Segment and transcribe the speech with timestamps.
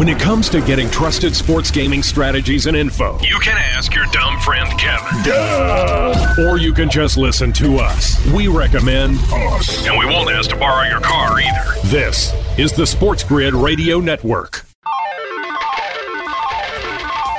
[0.00, 4.06] When it comes to getting trusted sports gaming strategies and info, you can ask your
[4.06, 5.22] dumb friend Kevin.
[5.24, 6.36] Duh.
[6.38, 8.18] Or you can just listen to us.
[8.32, 9.86] We recommend us.
[9.86, 11.74] And we won't ask to borrow your car either.
[11.88, 14.64] This is the Sports Grid Radio Network.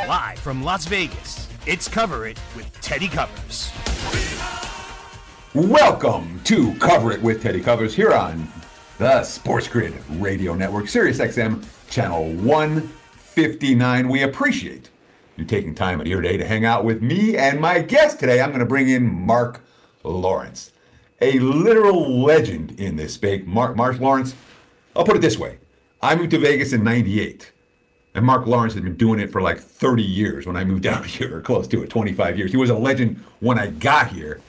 [0.07, 3.71] Live from Las Vegas, it's Cover It with Teddy Covers.
[5.55, 8.47] Welcome to Cover It with Teddy Covers here on
[8.99, 14.07] the Sports Grid Radio Network, Sirius XM, channel 159.
[14.07, 14.89] We appreciate
[15.35, 18.17] you taking time out of your day to hang out with me and my guest
[18.17, 18.39] today.
[18.39, 19.61] I'm going to bring in Marc
[20.03, 20.71] Lawrence,
[21.19, 23.43] a literal legend in this space.
[23.45, 24.35] Marc, Marc Lawrence,
[24.95, 25.57] I'll put it this way
[26.01, 27.51] I moved to Vegas in 98.
[28.15, 31.05] And Marc Lawrence has been doing it for like 30 years when I moved out
[31.05, 32.51] here, or close to it, 25 years.
[32.51, 34.39] He was a legend when I got here.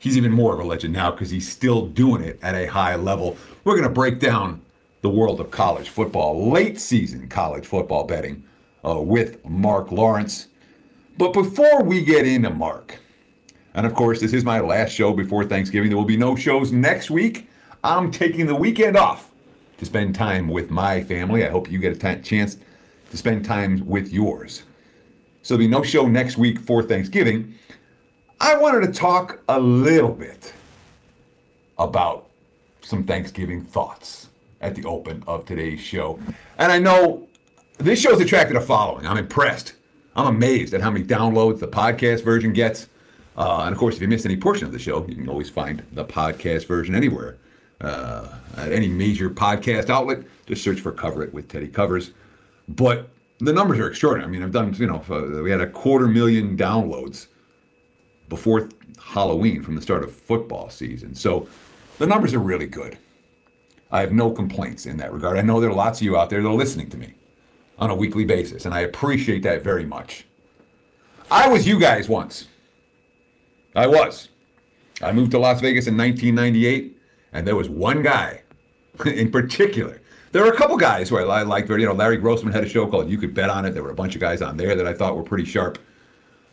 [0.00, 2.96] He's even more of a legend now because he's still doing it at a high
[2.96, 3.36] level.
[3.62, 4.62] We're going to break down
[5.02, 8.42] the world of college football, late season college football betting
[8.84, 10.48] uh, with Marc Lawrence.
[11.18, 12.98] But before we get into Marc,
[13.74, 15.90] and of course, this is my last show before Thanksgiving.
[15.90, 17.48] There will be no shows next week.
[17.84, 19.32] I'm taking the weekend off
[19.78, 21.44] to spend time with my family.
[21.44, 22.56] I hope you get a t- chance
[23.10, 24.62] to spend time with yours.
[25.42, 27.54] So there'll be no show next week for Thanksgiving.
[28.40, 30.52] I wanted to talk a little bit
[31.78, 32.26] about
[32.82, 34.28] some Thanksgiving thoughts
[34.66, 36.18] at the open of today's show.
[36.58, 37.28] And I know
[37.78, 39.06] this show's attracted a following.
[39.06, 39.74] I'm impressed.
[40.16, 42.88] I'm amazed at how many downloads the podcast version gets.
[43.36, 45.50] Uh, and of course, if you missed any portion of the show, you can always
[45.50, 47.38] find the podcast version anywhere.
[47.80, 52.12] Uh, at any major podcast outlet, just search for Cover It with Teddy Covers.
[52.68, 54.28] But the numbers are extraordinary.
[54.28, 57.26] I mean, I've done, you know, uh, we had a quarter million downloads
[58.30, 61.14] before Halloween from the start of football season.
[61.14, 61.46] So
[61.98, 62.96] the numbers are really good.
[63.90, 65.38] I have no complaints in that regard.
[65.38, 67.14] I know there are lots of you out there that are listening to me
[67.78, 70.26] on a weekly basis, and I appreciate that very much.
[71.30, 72.48] I was you guys once.
[73.74, 74.28] I was.
[75.02, 76.96] I moved to Las Vegas in 1998,
[77.32, 78.42] and there was one guy
[79.06, 80.00] in particular.
[80.32, 82.68] There were a couple guys who I liked very, you know, Larry Grossman had a
[82.68, 83.72] show called You Could Bet on It.
[83.72, 85.78] There were a bunch of guys on there that I thought were pretty sharp.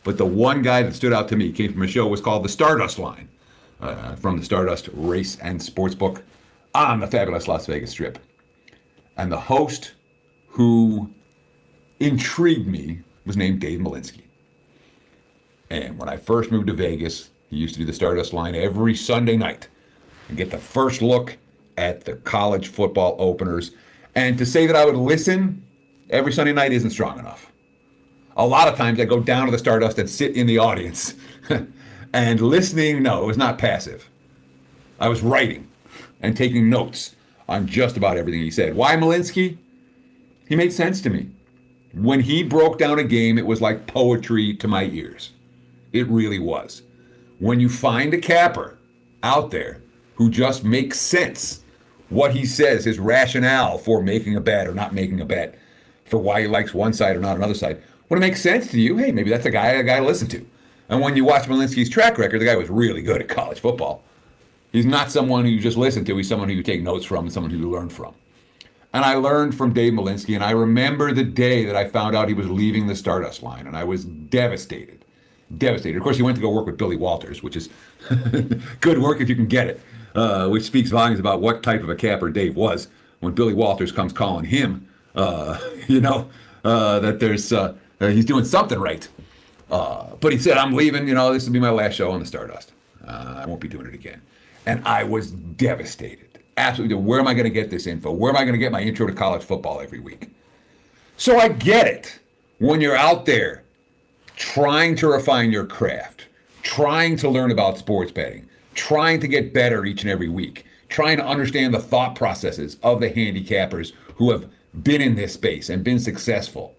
[0.04, 2.44] But the one guy that stood out to me came from a show was called
[2.44, 3.30] The Stardust Line
[3.82, 6.22] uh, from the Stardust Race and Sportsbook
[6.74, 8.20] on the fabulous Las Vegas Strip.
[9.18, 9.94] And the host
[10.48, 11.12] who
[12.00, 14.24] intrigued me was named Dave Malinsky.
[15.70, 18.96] And when I first moved to Vegas, he used to do the Stardust line every
[18.96, 19.68] Sunday night
[20.28, 21.38] and get the first look
[21.78, 23.72] at the college football openers.
[24.16, 25.66] And to say that I would listen
[26.10, 27.52] every Sunday night isn't strong enough.
[28.36, 31.16] A lot of times I go down to the Stardust and sit in the audience.
[32.14, 34.10] and listening, no, it was not passive.
[35.00, 35.68] I was writing
[36.22, 37.16] and taking notes
[37.48, 38.76] on just about everything he said.
[38.76, 39.58] Why Malinsky?
[40.48, 41.30] He made sense to me.
[41.94, 45.32] When he broke down a game, it was like poetry to my ears.
[45.92, 46.82] It really was.
[47.40, 48.78] When you find a capper
[49.22, 49.82] out there
[50.16, 51.64] who just makes sense,
[52.10, 55.58] what he says, his rationale for making a bet or not making a bet,
[56.06, 58.80] for why he likes one side or not another side, when it makes sense to
[58.80, 60.46] you, hey, maybe that's a guy I got to listen to.
[60.90, 64.04] And when you watch Malinsky's track record, the guy was really good at college football.
[64.74, 66.18] He's not someone who you just listen to.
[66.18, 68.16] He's someone who you take notes from and someone who you learn from.
[68.92, 72.28] And I learned from Dave Malinsky, and I remember the day that I found out
[72.28, 75.06] he was leaving the Stardust line, and I was devastated.
[75.58, 75.98] Devastated.
[75.98, 77.70] Of course, he went to go work with Billy Walters, which is
[78.82, 79.82] good work if you can get it,
[80.16, 82.88] uh, which speaks volumes about what type of a capper Dave was
[83.20, 86.30] when Billy Walters comes calling him, uh, you know,
[86.64, 89.08] uh, that there's uh, he's doing something right.
[89.72, 92.20] Uh, but he said, I'm leaving, you know, this will be my last show on
[92.20, 92.74] the Stardust.
[93.08, 94.22] Uh, I won't be doing it again.
[94.66, 98.12] And I was devastated absolutely where am I going to get this info?
[98.12, 100.30] Where am I going to get my intro to college football every week?
[101.18, 102.20] So I get it
[102.60, 103.64] when you're out there
[104.36, 106.28] trying to refine your craft,
[106.62, 111.18] trying to learn about sports betting, trying to get better each and every week, trying
[111.18, 114.50] to understand the thought processes of the handicappers who have
[114.82, 116.76] been in this space and been successful.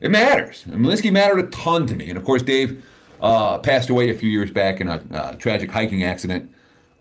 [0.00, 0.64] It matters.
[0.66, 2.08] And Malinsky mattered a ton to me.
[2.08, 2.84] And of course, Dave
[3.20, 6.52] uh, passed away a few years back in a uh, tragic hiking accident.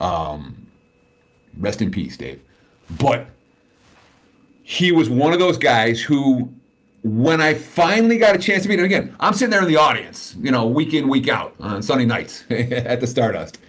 [0.02, 0.68] Um,
[1.58, 2.42] Rest in peace, Dave.
[3.00, 3.28] But
[4.64, 6.52] he was one of those guys who,
[7.04, 9.78] when I finally got a chance to meet him again, I'm sitting there in the
[9.78, 13.60] audience, you know, week in, week out on Sunday nights at the Stardust.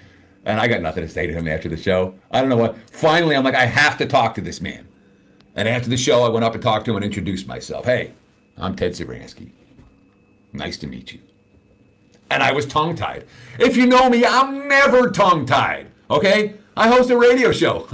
[0.44, 2.14] And I got nothing to say to him after the show.
[2.31, 2.76] I don't know what.
[2.90, 4.88] Finally, I'm like, I have to talk to this man.
[5.55, 7.85] And after the show, I went up and talked to him and introduced myself.
[7.85, 8.12] Hey,
[8.56, 9.50] I'm Ted Sevransky.
[10.52, 11.20] Nice to meet you.
[12.31, 13.26] And I was tongue tied.
[13.58, 15.91] If you know me, I'm never tongue tied.
[16.12, 16.55] Okay?
[16.76, 17.88] I host a radio show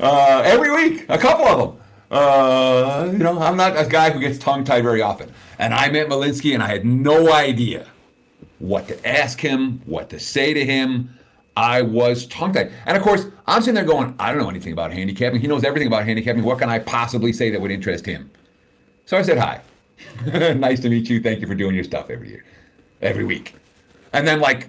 [0.00, 1.80] uh, every week, a couple of them.
[2.10, 5.32] Uh, you know, I'm not a guy who gets tongue tied very often.
[5.58, 7.88] And I met Malinsky, and I had no idea
[8.60, 11.16] what to ask him, what to say to him.
[11.56, 12.72] I was tongue tied.
[12.86, 15.40] And of course, I'm sitting there going, I don't know anything about handicapping.
[15.40, 16.42] He knows everything about handicapping.
[16.42, 18.30] What can I possibly say that would interest him?
[19.06, 19.60] So I said, Hi.
[20.54, 21.20] nice to meet you.
[21.20, 22.44] Thank you for doing your stuff every year,
[23.00, 23.54] every week.
[24.12, 24.68] And then, like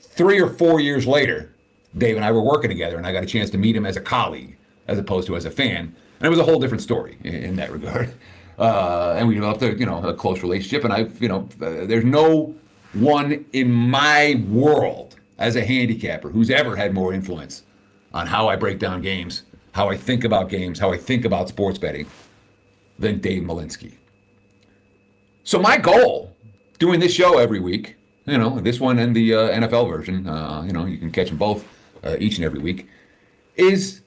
[0.00, 1.54] three or four years later,
[1.96, 3.96] Dave and I were working together, and I got a chance to meet him as
[3.96, 4.56] a colleague
[4.88, 5.94] as opposed to as a fan.
[6.18, 8.12] And it was a whole different story in, in that regard.
[8.58, 10.82] Uh, and we developed a you know a close relationship.
[10.82, 12.54] And I you know uh, there's no
[12.94, 17.64] one in my world as a handicapper who's ever had more influence
[18.14, 21.50] on how I break down games, how I think about games, how I think about
[21.50, 22.06] sports betting
[22.98, 23.96] than Dave Malinsky.
[25.44, 26.34] So my goal,
[26.78, 30.62] doing this show every week, you know, this one and the uh, NFL version, uh,
[30.66, 31.66] you know, you can catch them both
[32.06, 32.88] uh, each and every week,
[33.56, 34.02] is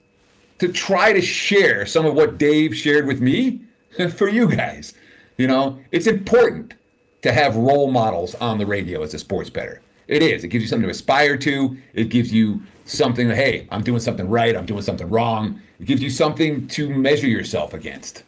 [0.59, 3.61] to try to share some of what Dave shared with me
[4.15, 4.93] for you guys.
[5.37, 6.73] You know, it's important
[7.21, 9.81] to have role models on the radio as a sports bettor.
[10.07, 10.43] It is.
[10.43, 11.77] It gives you something to aspire to.
[11.93, 14.55] It gives you something that, hey, I'm doing something right.
[14.55, 15.61] I'm doing something wrong.
[15.79, 18.23] It gives you something to measure yourself against.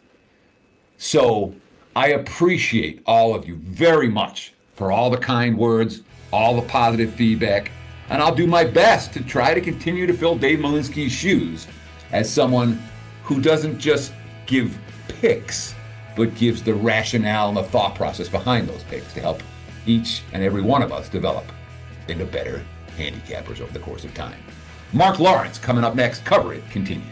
[0.96, 1.54] So
[1.96, 6.02] I appreciate all of you very much for all the kind words,
[6.32, 7.70] all the positive feedback,
[8.12, 11.66] and I'll do my best to try to continue to fill Dave Malinsky's shoes
[12.12, 12.78] as someone
[13.24, 14.12] who doesn't just
[14.44, 14.78] give
[15.08, 15.74] picks,
[16.14, 19.42] but gives the rationale and the thought process behind those picks to help
[19.86, 21.46] each and every one of us develop
[22.08, 22.62] into better
[22.98, 24.38] handicappers over the course of time.
[24.92, 26.22] Marc Lawrence coming up next.
[26.26, 27.11] Cover it continues.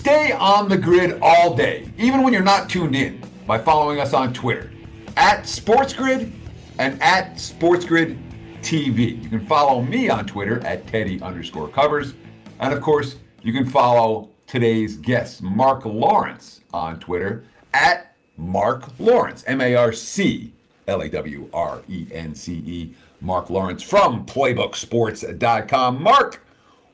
[0.00, 4.14] Stay on the grid all day, even when you're not tuned in, by following us
[4.14, 4.70] on Twitter
[5.18, 6.32] at SportsGrid
[6.78, 8.18] and at SportsGrid
[8.62, 9.22] TV.
[9.22, 12.14] You can follow me on Twitter at Teddy underscore covers.
[12.60, 17.44] And of course, you can follow today's guest, Marc Lawrence, on Twitter
[17.74, 20.54] at Marc Lawrence, M A R C
[20.88, 22.94] L A W R E N C E.
[23.20, 26.02] Marc Lawrence from PlaybookSports.com.
[26.02, 26.42] Marc,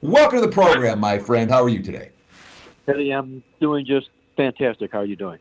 [0.00, 1.52] welcome to the program, my friend.
[1.52, 2.10] How are you today?
[2.86, 4.92] Teddy, I'm doing just fantastic.
[4.92, 5.40] How are you doing?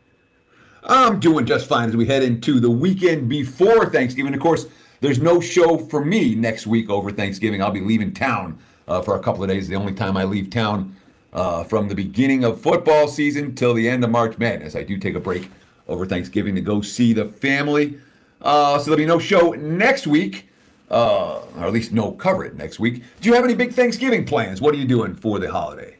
[0.82, 4.34] I'm doing just fine as we head into the weekend before Thanksgiving.
[4.34, 4.66] Of course,
[5.00, 7.62] there's no show for me next week over Thanksgiving.
[7.62, 8.58] I'll be leaving town
[8.88, 9.68] uh, for a couple of days.
[9.68, 10.96] The only time I leave town
[11.32, 14.74] uh, from the beginning of football season till the end of March Madness.
[14.74, 15.48] I do take a break
[15.86, 17.98] over Thanksgiving to go see the family.
[18.42, 20.48] Uh, so there'll be no show next week,
[20.90, 23.04] uh, or at least no cover it next week.
[23.20, 24.60] Do you have any big Thanksgiving plans?
[24.60, 25.95] What are you doing for the holiday?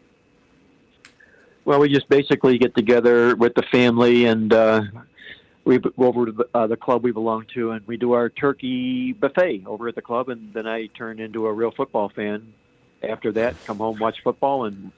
[1.67, 4.83] Well, we just basically get together with the family and uh,
[5.65, 8.29] we go over to the, uh, the club we belong to and we do our
[8.29, 10.29] turkey buffet over at the club.
[10.29, 12.53] And then I turn into a real football fan
[13.03, 14.93] after that, come home, watch football, and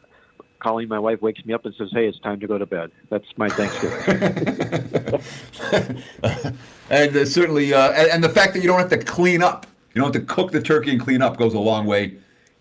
[0.58, 2.90] Colleen, my wife, wakes me up and says, "Hey, it's time to go to bed."
[3.10, 4.00] That's my Thanksgiving.
[6.90, 9.66] and uh, certainly, uh, and, and, the fact that you don't have to clean up,
[9.94, 12.16] you don't have to cook the turkey and clean up, goes a long way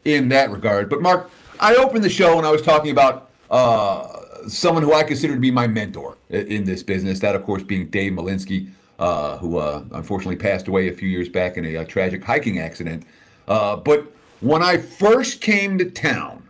[0.06, 0.90] in that regard.
[0.90, 5.04] But Marc, I opened the show and I was talking about uh, someone who I
[5.04, 7.20] consider to be my mentor in this business.
[7.20, 11.30] That, of course, being Dave Malinsky, uh, who uh, unfortunately passed away a few years
[11.30, 13.06] back in a, a tragic hiking accident.
[13.48, 14.12] Uh, but
[14.42, 16.48] when I first came to town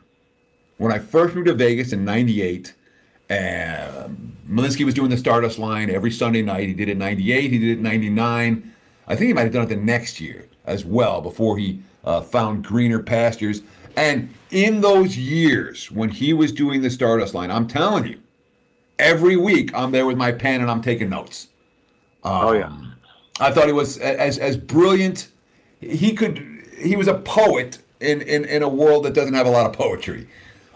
[0.78, 2.74] when I first moved to Vegas in '98,
[3.30, 6.68] and Malinsky was doing the Stardust line every Sunday night.
[6.68, 7.52] He did it '98.
[7.52, 8.74] He did it '99.
[9.08, 12.22] I think he might have done it the next year as well before he uh,
[12.22, 13.62] found greener pastures.
[13.98, 18.22] And in those years when he was doing the Stardust line, I'm telling you,
[19.00, 21.50] every week I'm there with my pen and I'm taking notes.
[22.24, 22.72] Um, oh yeah.
[23.40, 25.30] I thought he was as as brilliant.
[25.82, 26.64] He could.
[26.78, 29.74] He was a poet in, in, in a world that doesn't have a lot of
[29.74, 30.28] poetry.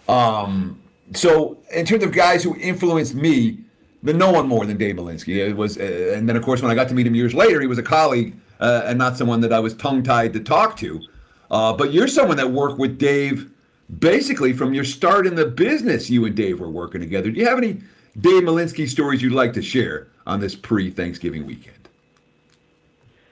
[0.09, 0.81] Um,
[1.13, 3.59] so in terms of guys who influenced me,
[4.03, 5.35] the no one more than Dave Malinsky.
[5.37, 7.61] It was, uh, and then of course when I got to meet him years later,
[7.61, 10.75] he was a colleague uh, and not someone that I was tongue tied to talk
[10.77, 10.99] to.
[11.51, 13.51] Uh, but you're someone that worked with Dave
[13.99, 16.09] basically from your start in the business.
[16.09, 17.29] You and Dave were working together.
[17.29, 17.73] Do you have any
[18.19, 21.75] Dave Malinsky stories you'd like to share on this pre-Thanksgiving weekend?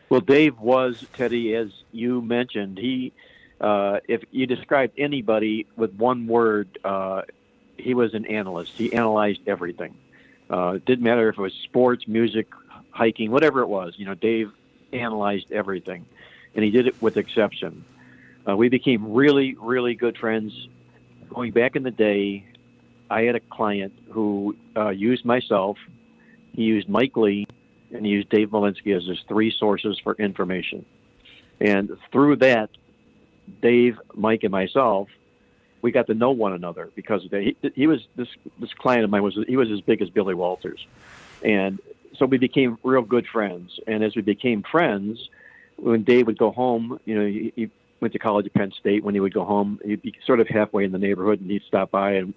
[0.09, 2.77] Well, Dave was Teddy, as you mentioned.
[2.77, 3.13] He,
[3.61, 7.21] uh, if you described anybody with one word, uh,
[7.77, 8.73] he was an analyst.
[8.73, 9.95] He analyzed everything.
[10.51, 12.47] Uh, it didn't matter if it was sports, music,
[12.91, 13.93] hiking, whatever it was.
[13.97, 14.51] You know, Dave
[14.91, 16.05] analyzed everything,
[16.55, 17.85] and he did it with exception.
[18.47, 20.53] Uh, we became really, really good friends.
[21.29, 22.45] Going back in the day,
[23.09, 25.77] I had a client who uh, used myself,
[26.53, 27.47] he used Mike Lee,
[27.93, 30.85] and he used Dave Malinsky as his three sources for information.
[31.59, 32.69] And through that,
[33.61, 35.09] Dave, Mike, and myself,
[35.81, 38.27] we got to know one another because he, he was this
[38.59, 40.85] this client of mine was he was as big as Billy Walters,
[41.41, 41.79] and
[42.17, 43.79] so we became real good friends.
[43.87, 45.29] And as we became friends,
[45.77, 47.69] when Dave would go home, you know, he, he
[48.01, 49.03] went to college at Penn State.
[49.03, 51.63] When he would go home, he'd be sort of halfway in the neighborhood, and he'd
[51.67, 52.33] stop by and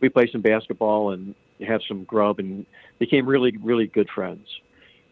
[0.00, 1.34] we play some basketball and
[1.66, 2.66] have some grub, and
[2.98, 4.46] became really really good friends.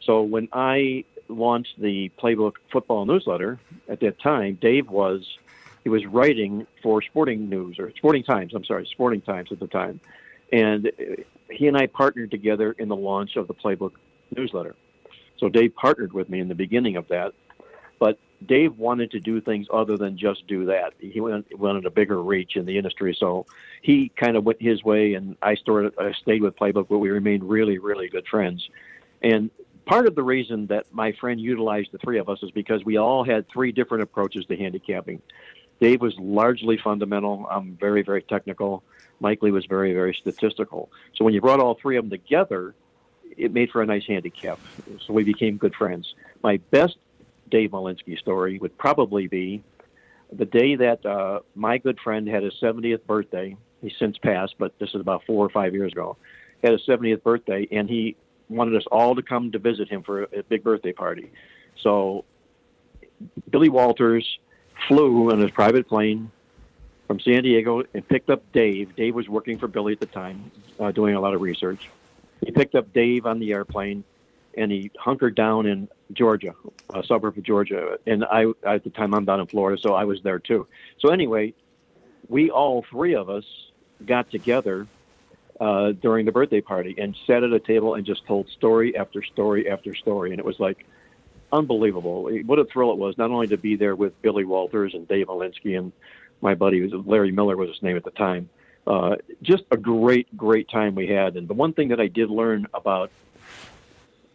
[0.02, 3.58] So when I launched the Playbook Football newsletter
[3.88, 5.38] at that time, Dave was
[5.82, 8.52] he was writing for Sporting News or Sporting Times.
[8.54, 10.00] I'm sorry, Sporting Times at the time,
[10.52, 10.90] and
[11.50, 13.92] he and I partnered together in the launch of the Playbook
[14.36, 14.74] newsletter.
[15.38, 17.32] So Dave partnered with me in the beginning of that,
[17.98, 20.94] but Dave wanted to do things other than just do that.
[20.98, 23.46] He went, wanted a bigger reach in the industry, so
[23.82, 25.94] he kind of went his way, and I started.
[25.98, 28.68] I stayed with Playbook, but we remained really, really good friends.
[29.22, 29.50] And
[29.86, 32.96] part of the reason that my friend utilized the three of us is because we
[32.96, 35.22] all had three different approaches to handicapping.
[35.80, 37.46] Dave was largely fundamental.
[37.50, 38.84] I'm very, very technical.
[39.18, 40.90] Mike Lee was very, very statistical.
[41.16, 42.74] So when you brought all three of them together,
[43.36, 44.60] it made for a nice handicap.
[45.06, 46.14] So we became good friends.
[46.42, 46.96] My best
[47.52, 49.62] Dave Malinsky story would probably be
[50.32, 53.54] the day that uh, my good friend had his 70th birthday.
[53.82, 56.16] He's since passed, but this is about four or five years ago.
[56.60, 58.16] He Had his 70th birthday, and he
[58.48, 61.30] wanted us all to come to visit him for a, a big birthday party.
[61.82, 62.24] So
[63.50, 64.38] Billy Walters
[64.88, 66.30] flew on his private plane
[67.06, 68.96] from San Diego and picked up Dave.
[68.96, 71.90] Dave was working for Billy at the time, uh, doing a lot of research.
[72.42, 74.04] He picked up Dave on the airplane,
[74.56, 76.54] and he hunkered down in Georgia,
[76.92, 77.98] a suburb of Georgia.
[78.06, 80.66] And I, at the time, I'm down in Florida, so I was there too.
[80.98, 81.54] So anyway,
[82.28, 83.44] we all three of us
[84.04, 84.86] got together
[85.60, 89.22] uh, during the birthday party and sat at a table and just told story after
[89.22, 90.86] story after story, and it was like
[91.52, 92.30] unbelievable.
[92.46, 95.26] What a thrill it was not only to be there with Billy Walters and Dave
[95.26, 95.92] Malinsky and
[96.40, 98.48] my buddy, Larry Miller was his name at the time.
[98.86, 101.36] Uh, just a great, great time we had.
[101.36, 103.12] And the one thing that I did learn about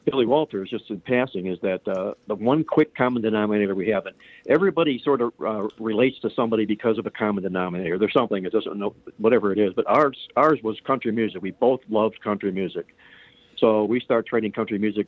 [0.09, 4.05] Billy Walters, just in passing, is that uh, the one quick common denominator we have,
[4.05, 4.15] and
[4.47, 7.97] everybody sort of uh, relates to somebody because of a common denominator.
[7.97, 11.41] There's something it doesn't know whatever it is, but ours ours was country music.
[11.41, 12.95] We both loved country music,
[13.57, 15.07] so we start trading country music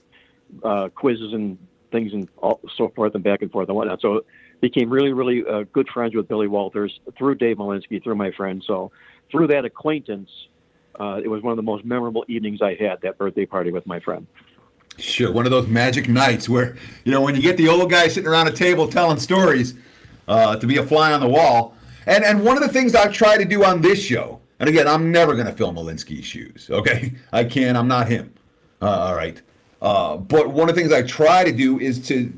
[0.63, 1.57] uh, quizzes and
[1.93, 4.01] things and all, so forth and back and forth and whatnot.
[4.01, 4.25] So
[4.59, 8.61] became really, really uh, good friends with Billy Walters through Dave Malinsky, through my friend.
[8.67, 8.91] So
[9.31, 10.29] through that acquaintance,
[10.99, 13.87] uh, it was one of the most memorable evenings I had, that birthday party with
[13.87, 14.27] my friend.
[14.99, 18.07] Sure, one of those magic nights where, you know, when you get the old guy
[18.07, 19.75] sitting around a table telling stories
[20.27, 21.75] uh, to be a fly on the wall.
[22.05, 24.87] And, and one of the things I've tried to do on this show, and again,
[24.87, 27.13] I'm never going to fill Malinsky's shoes, okay?
[27.31, 28.33] I can't, I'm not him.
[28.81, 29.41] Uh, all right.
[29.81, 32.31] Uh, but one of the things I try to do is to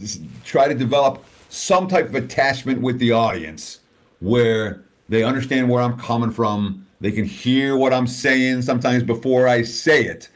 [0.44, 3.80] try to develop some type of attachment with the audience
[4.20, 6.86] where they understand where I'm coming from.
[7.01, 10.30] They can hear what I'm saying sometimes before I say it.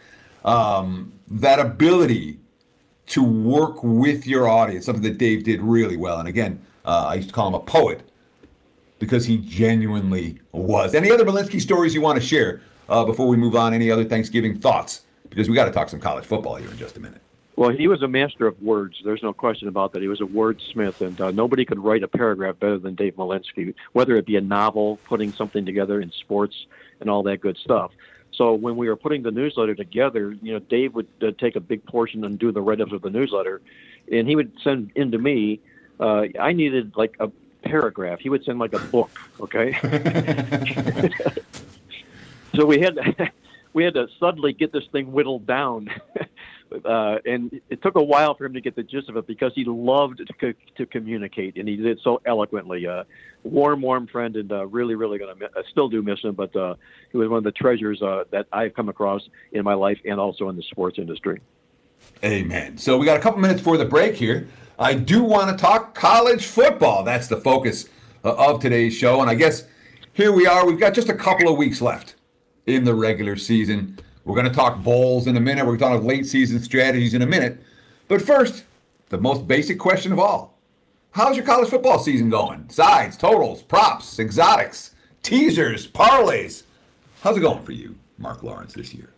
[0.44, 2.40] Um, that ability
[3.08, 6.20] to work with your audience, something that Dave did really well.
[6.20, 8.02] And again, uh, I used to call him a poet
[9.00, 10.96] because he genuinely was.
[10.96, 13.74] Any other Malinsky stories you want to share uh, before we move on?
[13.74, 15.06] Any other Thanksgiving thoughts?
[15.36, 17.22] because we got to talk some college football here in just a minute.
[17.58, 18.98] Well, he was a master of words.
[19.04, 20.02] There's no question about that.
[20.02, 23.74] He was a wordsmith, and uh, nobody could write a paragraph better than Dave Malinsky,
[23.94, 26.56] whether it be a novel, putting something together in sports,
[27.00, 27.92] and all that good stuff.
[28.36, 31.60] So when we were putting the newsletter together, you know, Dave would uh, take a
[31.60, 33.62] big portion and do the write-ups of the newsletter,
[34.12, 35.60] and he would send in to me.
[36.00, 37.32] Uh, I needed like a
[37.64, 38.20] paragraph.
[38.20, 39.10] He would send like a book.
[39.40, 39.74] Okay.
[42.56, 43.32] so we had
[43.76, 45.90] we had to suddenly get this thing whittled down.
[46.86, 49.52] uh, and it took a while for him to get the gist of it because
[49.54, 52.88] he loved to, co- to communicate and he did so eloquently.
[52.88, 53.04] Uh,
[53.44, 56.36] warm, warm friend, and uh, really, really going to still do miss him.
[56.36, 56.76] But uh,
[57.12, 60.22] he was one of the treasures uh, that I've come across in my life and
[60.22, 61.42] also in the sports industry.
[62.24, 62.78] Amen.
[62.78, 64.48] So we got a couple minutes for the break here.
[64.80, 67.04] I do want to talk college football.
[67.04, 67.90] That's the focus
[68.24, 69.66] uh, of today's show, and I guess
[70.14, 70.66] here we are.
[70.66, 72.16] We've got just a couple of weeks left
[72.66, 74.00] in the regular season.
[74.24, 75.66] We're going to talk bowls in a minute.
[75.66, 77.62] We're going to talk late season strategies in a minute.
[78.08, 78.64] But first,
[79.10, 80.58] the most basic question of all.
[81.12, 82.70] How's your college football season going?
[82.70, 86.64] Sides, totals, props, exotics, teasers, parlays.
[87.22, 89.10] How's it going for you, Marc Lawrence, this year?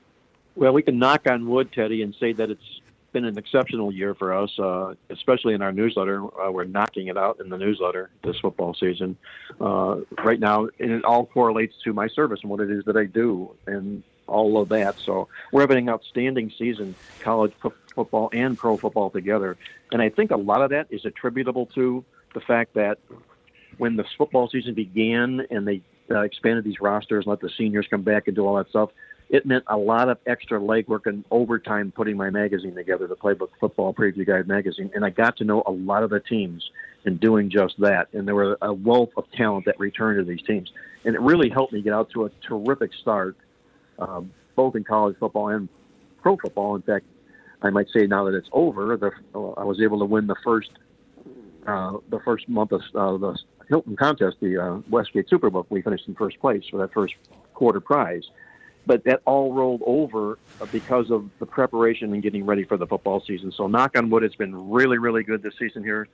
[0.56, 2.82] Well, we can knock on wood, Teddy, and say that it's
[3.18, 6.24] been an exceptional year for us, uh, especially in our newsletter.
[6.40, 9.18] Uh, we're knocking it out in the newsletter this football season.
[9.60, 12.96] Uh, right now, and it all correlates to my service and what it is that
[12.96, 15.00] I do and all of that.
[15.00, 17.54] So we're having an outstanding season, college
[17.96, 19.58] football and pro football together.
[19.92, 22.06] And I think a lot of that is attributable to
[22.36, 23.00] the fact that
[23.80, 25.82] when the football season began and they
[26.12, 28.92] uh, expanded these rosters and let the seniors come back and do all that stuff,
[29.30, 33.50] it meant a lot of extra legwork and overtime putting my magazine together, the Playbook
[33.60, 34.90] Football Preview Guide magazine.
[34.96, 36.70] And I got to know a lot of the teams
[37.06, 38.08] in doing just that.
[38.14, 40.72] And there were a wealth of talent that returned to these teams.
[41.04, 43.36] And it really helped me get out to a terrific start,
[44.00, 45.68] um, both in college football and
[46.22, 46.76] pro football.
[46.76, 47.06] In fact,
[47.62, 50.36] I might say now that it's over, the, uh, I was able to win the
[50.44, 50.70] first
[51.66, 55.66] uh, the first month of uh, the Hilton contest, the uh, Westgate Superbook.
[55.70, 57.14] We finished in first place for that first
[57.54, 58.24] quarter prize
[58.88, 60.40] but that all rolled over
[60.72, 63.52] because of the preparation and getting ready for the football season.
[63.52, 66.08] So, knock on wood, it's been really, really good this season here.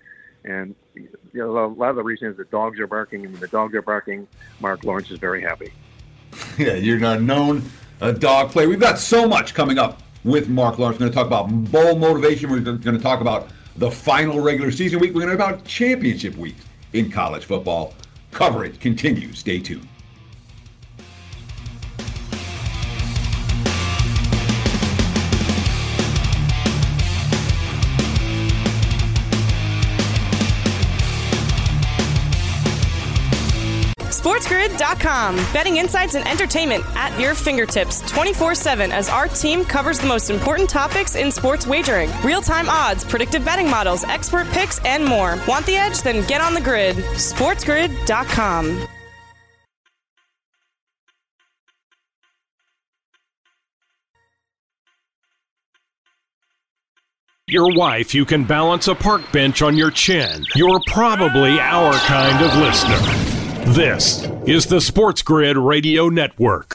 [0.44, 3.40] And you know, a lot of the reason is the dogs are barking, and when
[3.40, 4.28] the dogs are barking,
[4.60, 5.72] Marc Lawrence is very happy.
[6.58, 7.62] Yeah, you're not known
[8.02, 8.68] a dog player.
[8.68, 11.00] We've got so much coming up with Marc Lawrence.
[11.00, 12.50] We're going to talk about bowl motivation.
[12.50, 15.14] We're going to talk about the final regular season week.
[15.14, 16.56] We're going to talk about championship week
[16.94, 17.94] in college football.
[18.32, 19.40] Coverage continues.
[19.40, 19.88] Stay tuned.
[34.44, 35.36] SportsGrid.com.
[35.54, 40.30] Betting insights and entertainment at your fingertips 24 7 as our team covers the most
[40.30, 45.38] important topics in sports wagering real time odds, predictive betting models, expert picks, and more.
[45.48, 46.02] Want the edge?
[46.02, 46.96] Then get on the grid.
[46.96, 48.88] SportsGrid.com.
[57.48, 60.44] Your wife, you can balance a park bench on your chin.
[60.56, 63.34] You're probably our kind of listener.
[63.74, 66.74] This is the Sports Grid Radio Network.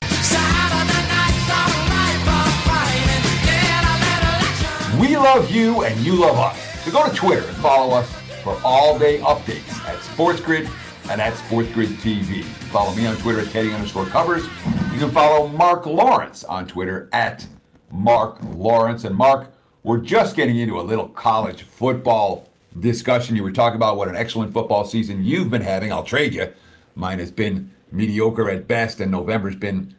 [4.99, 6.85] We love you and you love us.
[6.85, 8.11] So go to Twitter and follow us
[8.43, 10.67] for all day updates at Sports Grid
[11.11, 12.43] and at Sports Grid TV.
[12.43, 14.45] Follow me on Twitter at Teddy underscore covers.
[14.91, 17.47] You can follow Marc Lawrence on Twitter at
[17.91, 19.05] Marc Lawrence.
[19.05, 19.53] And Marc,
[19.83, 22.49] we're just getting into a little college football
[22.81, 23.37] discussion.
[23.37, 25.93] You were talking about what an excellent football season you've been having.
[25.93, 26.51] I'll trade you.
[26.99, 29.95] Mine has been mediocre at best, and November's been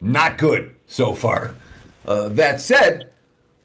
[0.00, 1.54] not good so far.
[2.06, 3.10] Uh, that said,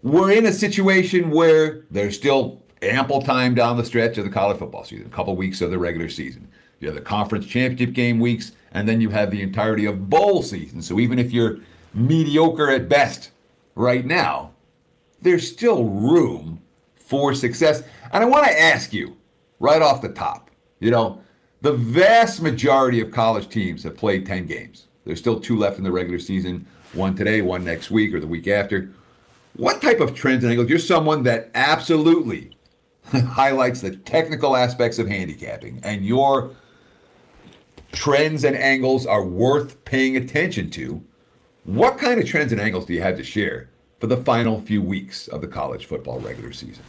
[0.04, 4.60] we're in a situation where there's still ample time down the stretch of the college
[4.60, 6.50] football season, a couple weeks of the regular season.
[6.82, 10.44] You have the conference championship game weeks, and then you have the entirety of bowl
[10.44, 10.82] season.
[10.82, 11.60] So even if you're
[11.94, 13.32] mediocre at best
[13.76, 14.52] right now,
[15.22, 16.62] there's still room
[16.96, 17.84] for success.
[18.12, 19.16] And I want to ask you
[19.62, 21.22] right off the top, you know,
[21.66, 24.86] the vast majority of college teams have played 10 games.
[25.04, 28.28] There's still two left in the regular season, one today, one next week, or the
[28.28, 28.92] week after.
[29.56, 30.70] What type of trends and angles?
[30.70, 32.56] You're someone that absolutely
[33.12, 36.52] highlights the technical aspects of handicapping, and your
[37.92, 41.04] trends and angles are worth paying attention to.
[41.64, 44.84] What kind of trends and angles do you have to share for the final few
[44.84, 46.84] weeks of the college football regular season?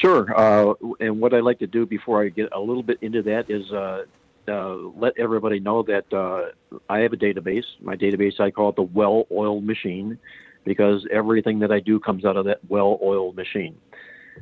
[0.00, 0.26] Sure.
[0.34, 3.50] Uh, and what I'd like to do before I get a little bit into that
[3.50, 4.04] is uh,
[4.48, 7.64] uh, let everybody know that uh, I have a database.
[7.80, 10.18] My database, I call it the well oiled machine
[10.64, 13.76] because everything that I do comes out of that well oiled machine.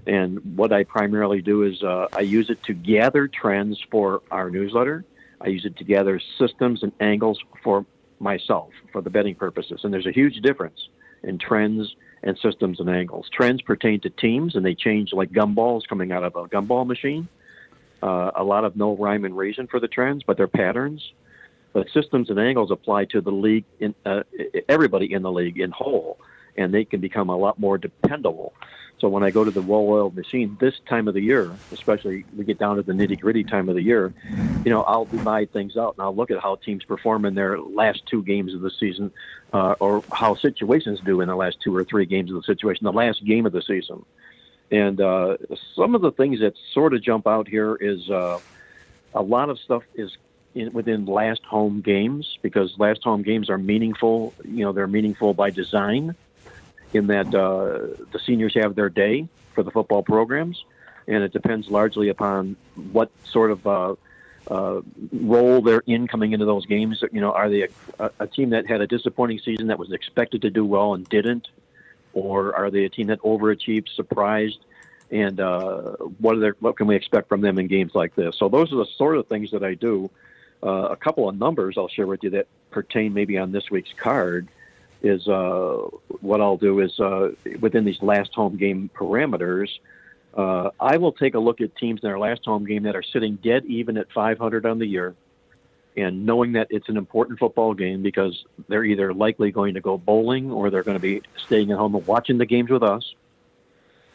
[0.06, 4.50] And what I primarily do is uh, I use it to gather trends for our
[4.50, 5.04] newsletter.
[5.40, 7.84] I use it to gather systems and angles for
[8.20, 9.80] myself for the betting purposes.
[9.82, 10.88] And there's a huge difference
[11.24, 13.28] in trends and systems and angles.
[13.32, 17.28] Trends pertain to teams, and they change like gumballs coming out of a gumball machine.
[18.02, 21.12] Uh, a lot of no rhyme and reason for the trends, but they're patterns.
[21.72, 24.22] But systems and angles apply to the league, in, uh,
[24.68, 26.18] everybody in the league in whole,
[26.56, 28.52] and they can become a lot more dependable.
[29.00, 32.44] So when I go to the well-oiled machine this time of the year, especially we
[32.44, 34.12] get down to the nitty-gritty time of the year,
[34.64, 37.60] you know, I'll divide things out and I'll look at how teams perform in their
[37.60, 39.12] last two games of the season,
[39.52, 42.84] uh, or how situations do in the last two or three games of the situation,
[42.84, 44.04] the last game of the season.
[44.70, 45.36] And uh,
[45.76, 48.40] some of the things that sort of jump out here is uh,
[49.14, 50.16] a lot of stuff is
[50.54, 54.34] in, within last home games because last home games are meaningful.
[54.44, 56.16] You know, they're meaningful by design
[56.92, 60.64] in that uh, the seniors have their day for the football programs,
[61.06, 62.56] and it depends largely upon
[62.92, 63.94] what sort of uh,
[64.50, 64.80] uh,
[65.12, 67.02] role they're in coming into those games.
[67.12, 70.42] You know, are they a, a team that had a disappointing season that was expected
[70.42, 71.48] to do well and didn't,
[72.12, 74.58] or are they a team that overachieved, surprised?
[75.10, 78.36] And uh, what are their, what can we expect from them in games like this?
[78.36, 80.10] So those are the sort of things that I do.
[80.62, 83.92] Uh, a couple of numbers I'll share with you that pertain maybe on this week's
[83.96, 84.48] card
[85.02, 85.76] is uh,
[86.20, 87.30] what I'll do is uh,
[87.60, 89.68] within these last home game parameters.
[90.34, 93.02] Uh, I will take a look at teams in their last home game that are
[93.02, 95.14] sitting dead even at 500 on the year,
[95.96, 99.98] and knowing that it's an important football game because they're either likely going to go
[99.98, 103.14] bowling or they're going to be staying at home and watching the games with us.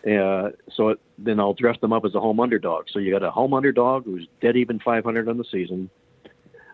[0.06, 2.90] Uh, so it, then I'll dress them up as a home underdog.
[2.90, 5.90] So you got a home underdog who's dead even 500 on the season,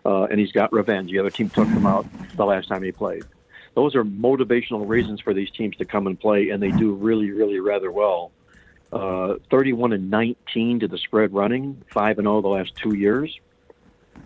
[0.04, 1.10] uh, and he's got revenge.
[1.10, 3.24] The other team took him out the last time he played.
[3.74, 7.30] Those are motivational reasons for these teams to come and play, and they do really,
[7.30, 8.32] really rather well.
[8.92, 13.38] Uh, 31 and 19 to the spread running, 5 and 0 the last two years.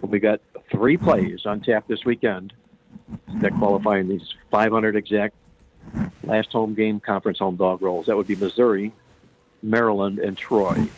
[0.00, 2.54] We got three plays on tap this weekend
[3.40, 5.35] that qualify in these 500 exact
[6.22, 8.07] last home game conference home dog rolls.
[8.07, 8.92] That would be Missouri,
[9.62, 10.88] Maryland, and Troy.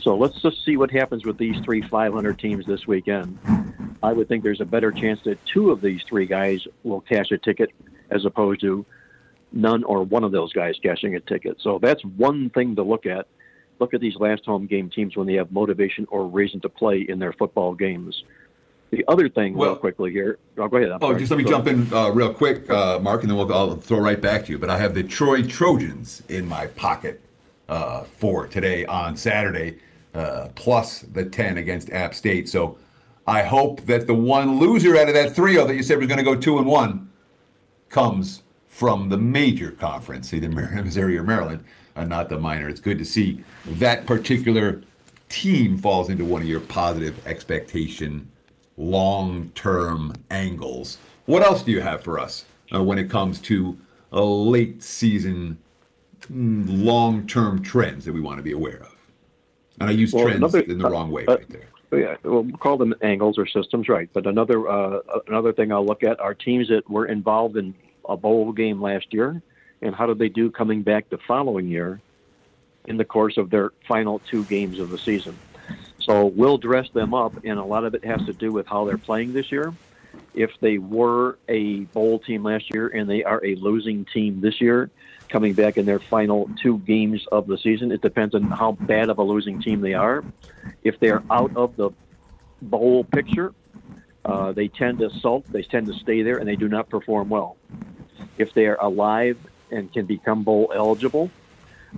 [0.00, 3.38] So let's just see what happens with these three 500 teams this weekend.
[4.02, 7.30] I would think there's a better chance that two of these three guys will cash
[7.32, 7.70] a ticket
[8.10, 8.84] as opposed to
[9.52, 11.56] none or one of those guys cashing a ticket.
[11.60, 13.26] So that's one thing to look at.
[13.78, 17.06] Look at these last home game teams when they have motivation or reason to play
[17.08, 18.24] in their football games.
[18.90, 20.38] The other thing, well, real quickly here.
[20.58, 20.90] Oh, go ahead.
[20.90, 21.20] I'm oh, sorry.
[21.20, 23.76] just let me go jump in uh, real quick, uh, Marc, and then we'll, I'll
[23.76, 24.58] throw right back to you.
[24.58, 27.20] But I have the Troy Trojans in my pocket
[27.68, 29.78] uh, for today on Saturday,
[30.12, 32.48] uh, plus the 10 against App State.
[32.48, 32.78] So
[33.26, 36.18] I hope that the one loser out of that trio that you said was going
[36.18, 37.09] to go two and one
[37.90, 41.64] comes from the major conference, either Missouri or Maryland,
[41.96, 42.68] and not the minor.
[42.68, 44.82] It's good to see that particular
[45.28, 48.30] team falls into one of your positive expectation
[48.76, 50.98] long-term angles.
[51.26, 53.78] What else do you have for us uh, when it comes to
[54.12, 55.58] a late season
[56.32, 58.96] mm, long-term trends that we want to be aware of?
[59.80, 61.68] And I use well, trends another, in the uh, wrong way uh, right there.
[61.92, 64.08] Yeah, we'll call them angles or systems, right?
[64.12, 67.74] But another uh, another thing I'll look at are teams that were involved in
[68.08, 69.42] a bowl game last year,
[69.82, 72.00] and how did they do coming back the following year
[72.86, 75.36] in the course of their final two games of the season?
[76.00, 78.84] So we'll dress them up, and a lot of it has to do with how
[78.84, 79.74] they're playing this year.
[80.32, 84.60] If they were a bowl team last year and they are a losing team this
[84.60, 84.90] year,
[85.30, 89.08] coming back in their final two games of the season, it depends on how bad
[89.08, 90.24] of a losing team they are.
[90.82, 91.90] If they're out of the
[92.60, 93.54] bowl picture,
[94.24, 97.28] uh, they tend to sulk, they tend to stay there, and they do not perform
[97.28, 97.56] well.
[98.38, 99.38] If they are alive
[99.70, 101.30] and can become bowl eligible,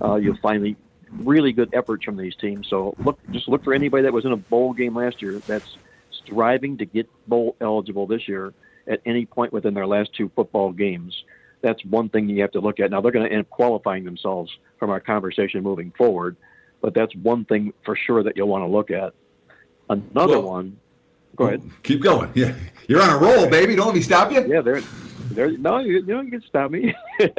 [0.01, 0.75] uh, you'll finally
[1.11, 2.67] really good efforts from these teams.
[2.67, 5.77] So look, just look for anybody that was in a bowl game last year that's
[6.11, 8.53] striving to get bowl eligible this year
[8.87, 11.23] at any point within their last two football games.
[11.63, 12.91] That's one thing you have to look at.
[12.91, 16.35] Now they're going to end up qualifying themselves from our conversation moving forward,
[16.81, 19.13] but that's one thing for sure that you'll want to look at.
[19.89, 20.77] Another well, one.
[21.35, 21.63] Go ahead.
[21.81, 22.29] Keep going.
[22.35, 22.53] Yeah,
[22.87, 23.75] you're on a roll, baby.
[23.75, 24.45] Don't let me stop you.
[24.45, 24.81] Yeah, there.
[25.31, 25.57] There.
[25.57, 26.93] No, you, you don't get stop me.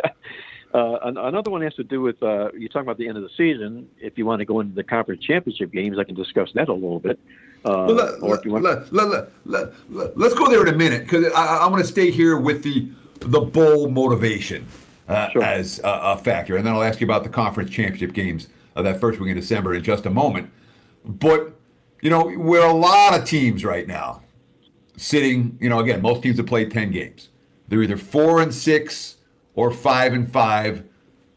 [0.75, 3.31] Uh, another one has to do with uh, you're talking about the end of the
[3.37, 3.89] season.
[4.01, 6.73] If you want to go into the conference championship games, I can discuss that a
[6.73, 7.17] little bit.
[7.65, 10.75] Uh, well, let, or if you want, let, let, let, let, us go there in
[10.75, 14.67] a minute because I, am going to stay here with the the bowl motivation
[15.09, 15.43] uh, sure.
[15.43, 18.85] as a, a, factor, and then I'll ask you about the conference championship games of
[18.85, 20.51] that first week in December in just a moment.
[21.05, 21.55] But
[22.01, 24.23] you know, we're a lot of teams right now
[24.97, 25.59] sitting.
[25.61, 27.29] You know, again, most teams have played ten games.
[27.69, 29.17] They're either four and six
[29.55, 30.85] or five and five.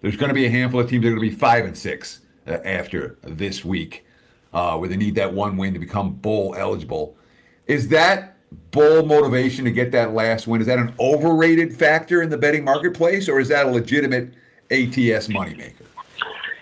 [0.01, 1.77] There's going to be a handful of teams that are going to be five and
[1.77, 4.05] six uh, after this week,
[4.53, 7.17] uh, where they need that one win to become bowl eligible.
[7.65, 8.36] Is that
[8.77, 10.61] bowl motivation to get that last win?
[10.61, 14.33] Is that an overrated factor in the betting marketplace, or is that a legitimate
[14.71, 15.73] ATS moneymaker?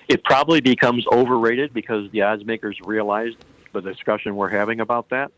[0.07, 3.33] It probably becomes overrated because the odds makers realize
[3.73, 5.31] the discussion we're having about that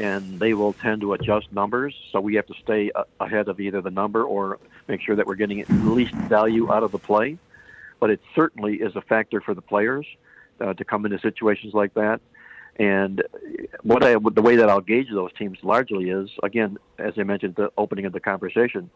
[0.00, 1.94] and they will tend to adjust numbers.
[2.10, 5.34] So we have to stay ahead of either the number or make sure that we're
[5.34, 7.36] getting at least value out of the play.
[8.00, 10.06] But it certainly is a factor for the players
[10.58, 12.22] uh, to come into situations like that.
[12.76, 13.22] And
[13.82, 17.52] what I, the way that I'll gauge those teams largely is, again, as I mentioned
[17.52, 18.90] at the opening of the conversation,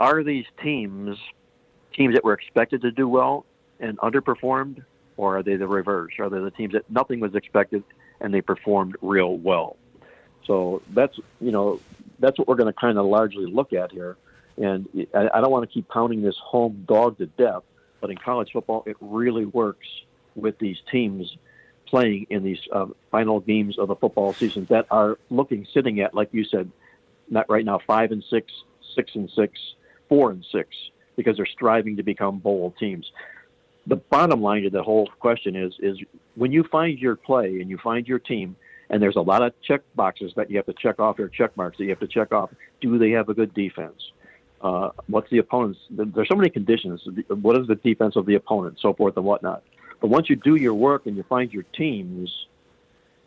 [0.00, 1.18] are these teams
[1.92, 3.44] teams that were expected to do well
[3.78, 4.82] and underperformed,
[5.18, 6.14] or are they the reverse?
[6.18, 7.84] Are they the teams that nothing was expected
[8.20, 9.76] and they performed real well?
[10.46, 11.80] So that's you know
[12.18, 14.16] that's what we're going to kind of largely look at here.
[14.56, 17.62] And I, I don't want to keep pounding this home dog to death,
[18.00, 19.86] but in college football, it really works
[20.34, 21.36] with these teams
[21.92, 26.14] playing in these uh, final games of the football season that are looking, sitting at,
[26.14, 26.70] like you said,
[27.28, 28.50] not right now, five and six,
[28.96, 29.58] six and six,
[30.08, 30.68] four and six,
[31.16, 33.12] because they're striving to become bowl teams.
[33.86, 35.98] The bottom line to the whole question is, is
[36.34, 38.56] when you find your play and you find your team,
[38.88, 41.54] and there's a lot of check boxes that you have to check off or check
[41.58, 42.48] marks that you have to check off.
[42.80, 44.00] Do they have a good defense?
[44.62, 45.80] Uh, what's the opponent's?
[45.90, 47.02] There's so many conditions.
[47.28, 49.62] What is the defense of the opponent, so forth and whatnot.
[50.02, 52.46] But once you do your work and you find your teams,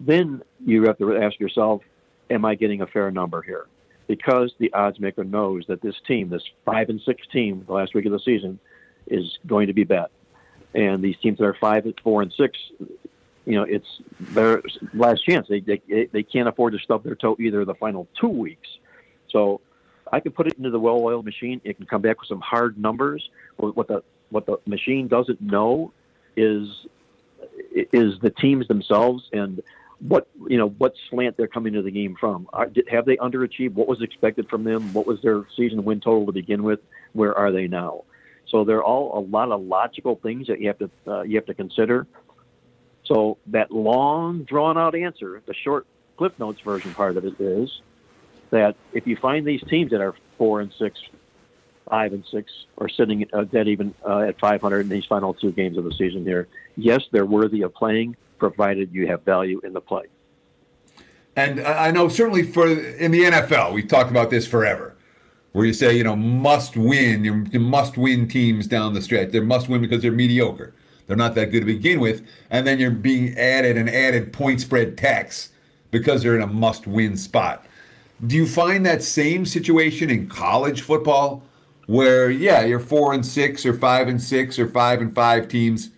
[0.01, 1.81] then you have to ask yourself,
[2.29, 3.67] am I getting a fair number here?
[4.07, 7.95] Because the odds maker knows that this team, this five and six team, the last
[7.95, 8.59] week of the season,
[9.07, 10.11] is going to be bet.
[10.73, 12.59] And these teams that are five, four, and six,
[13.45, 13.87] you know, it's
[14.19, 14.61] their
[14.93, 15.47] last chance.
[15.47, 18.67] They they they can't afford to stub their toe either the final two weeks.
[19.29, 19.61] So
[20.11, 21.61] I can put it into the well-oiled machine.
[21.63, 23.29] It can come back with some hard numbers.
[23.55, 25.93] What the what the machine doesn't know
[26.35, 26.67] is
[27.71, 29.61] is the teams themselves and
[29.99, 32.47] what you know what slant they're coming to the game from.
[32.53, 33.73] Are, did, have they underachieved?
[33.73, 34.93] What was expected from them?
[34.93, 36.79] What was their season win total to begin with?
[37.13, 38.03] Where are they now?
[38.49, 41.35] So there are all a lot of logical things that you have to uh, you
[41.37, 42.07] have to consider.
[43.05, 45.85] So that long, drawn out answer, the short
[46.17, 47.81] Cliff Notes version part of it is
[48.49, 50.99] that if you find these teams that are four and six,
[51.89, 55.51] five and six, or sitting uh, dead even uh, at 500 in these final two
[55.51, 59.73] games of the season here, yes, they're worthy of playing, provided you have value in
[59.73, 60.05] the play.
[61.35, 64.95] And I know certainly for in the NFL, we've talked about this forever,
[65.51, 69.31] where you say you know must win, you must win teams down the stretch.
[69.31, 70.73] They must win because they're mediocre.
[71.07, 74.61] They're not that good to begin with, and then you're being added an added point
[74.61, 75.49] spread tax
[75.91, 77.65] because they're in a must win spot.
[78.25, 81.43] Do you find that same situation in college football
[81.87, 85.91] where, yeah, your four and six or five and six or five and five teams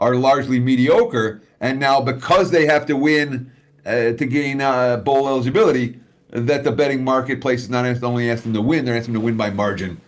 [0.00, 3.50] are largely mediocre, and now because they have to win
[3.86, 5.98] uh, to gain uh, bowl eligibility,
[6.30, 9.24] that the betting marketplace is not only asking them to win, they're asking them to
[9.24, 10.00] win by margin.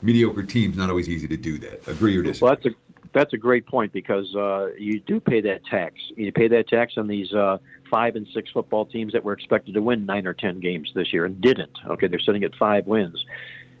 [0.00, 1.86] Mediocre teams not always easy to do that.
[1.88, 2.46] Agree or disagree?
[2.46, 2.78] Well, that's a
[3.12, 5.94] that's a great point because uh, you do pay that tax.
[6.16, 7.58] You pay that tax on these uh,
[7.90, 11.12] five and six football teams that were expected to win nine or ten games this
[11.12, 11.78] year and didn't.
[11.86, 13.24] Okay, they're sitting at five wins,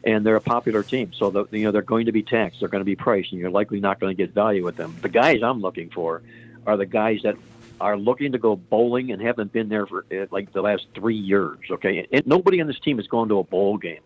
[0.04, 2.60] and they're a popular team, so the, you know they're going to be taxed.
[2.60, 4.96] They're going to be priced, and you're likely not going to get value with them.
[5.02, 6.22] The guys I'm looking for
[6.66, 7.36] are the guys that
[7.80, 11.16] are looking to go bowling and haven't been there for uh, like the last three
[11.16, 11.58] years.
[11.70, 14.00] Okay, and nobody on this team has gone to a bowl game.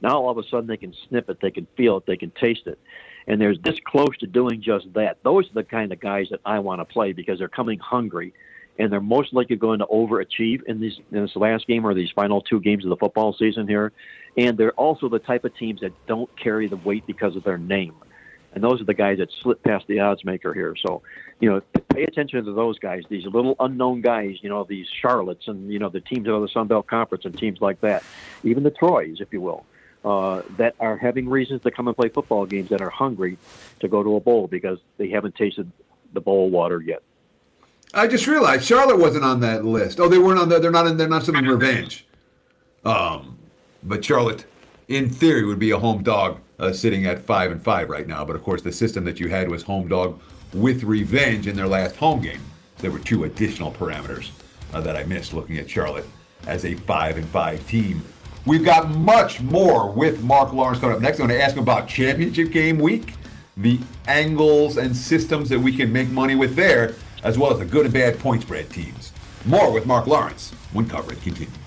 [0.00, 2.30] Now all of a sudden they can sniff it, they can feel it, they can
[2.30, 2.78] taste it
[3.26, 5.18] and they're this close to doing just that.
[5.22, 8.34] Those are the kind of guys that I want to play because they're coming hungry
[8.78, 12.10] and they're most likely going to overachieve in this in this last game or these
[12.10, 13.92] final two games of the football season here.
[14.36, 17.58] And they're also the type of teams that don't carry the weight because of their
[17.58, 17.94] name.
[18.52, 20.76] And those are the guys that slip past the odds maker here.
[20.76, 21.02] So,
[21.40, 25.48] you know, pay attention to those guys, these little unknown guys, you know, these Charlottes
[25.48, 28.04] and, you know, the teams of the Sun Belt Conference and teams like that,
[28.44, 29.66] even the Troys, if you will,
[30.04, 33.38] uh, that are having reasons to come and play football games that are hungry
[33.80, 35.70] to go to a bowl because they haven't tasted
[36.12, 37.02] the bowl water yet.
[37.94, 40.00] I just realized Charlotte wasn't on that list.
[40.00, 40.62] Oh, they weren't on that.
[40.62, 40.96] They're not in.
[40.96, 42.06] They're not something revenge.
[42.84, 43.38] Um,
[43.82, 44.46] but Charlotte,
[44.88, 48.24] in theory, would be a home dog uh, sitting at five and five right now.
[48.24, 50.20] But of course, the system that you had was home dog
[50.52, 52.40] with revenge in their last home game.
[52.78, 54.30] There were two additional parameters
[54.72, 56.06] uh, that I missed looking at Charlotte
[56.46, 58.02] as a five and five team.
[58.44, 61.18] We've got much more with Marc Lawrence coming up next.
[61.18, 63.14] I'm going to ask him about championship game week,
[63.56, 67.64] the angles and systems that we can make money with there as well as the
[67.64, 69.12] good and bad point spread teams.
[69.44, 71.58] More with Marc Lawrence when coverage continues.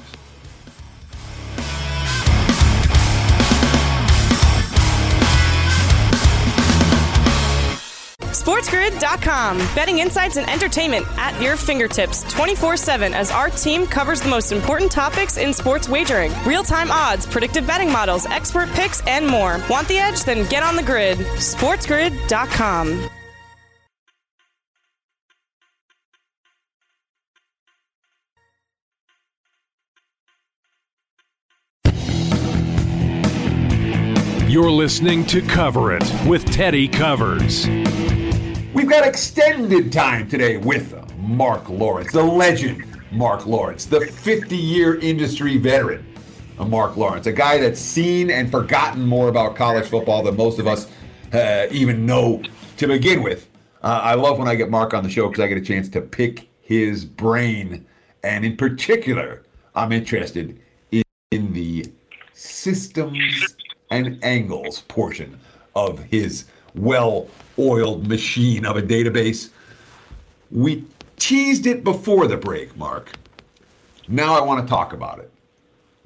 [8.47, 9.57] SportsGrid.com.
[9.75, 14.53] Betting insights and entertainment at your fingertips 24 7 as our team covers the most
[14.53, 19.59] important topics in sports wagering real time odds, predictive betting models, expert picks, and more.
[19.69, 20.23] Want the edge?
[20.23, 21.17] Then get on the grid.
[21.17, 23.09] SportsGrid.com.
[34.57, 37.67] You're listening to Cover It with Teddy Covers.
[38.73, 44.95] We've got extended time today with Marc Lawrence, the legend Marc Lawrence, the 50 year
[44.97, 46.11] industry veteran
[46.57, 50.65] Marc Lawrence, a guy that's seen and forgotten more about college football than most of
[50.65, 50.89] us
[51.33, 52.41] uh, even know
[52.77, 53.51] to begin with.
[53.83, 55.87] Uh, I love when I get Marc on the show because I get a chance
[55.89, 57.85] to pick his brain.
[58.23, 59.43] And in particular,
[59.75, 61.03] I'm interested in,
[61.53, 61.85] the
[62.33, 63.55] systems
[63.89, 65.39] and angles portion
[65.75, 66.45] of his
[66.75, 67.27] well
[67.59, 69.49] oiled machine of a database.
[70.51, 70.85] We
[71.17, 73.11] teased it before the break, Marc.
[74.07, 75.31] Now I want to talk about it.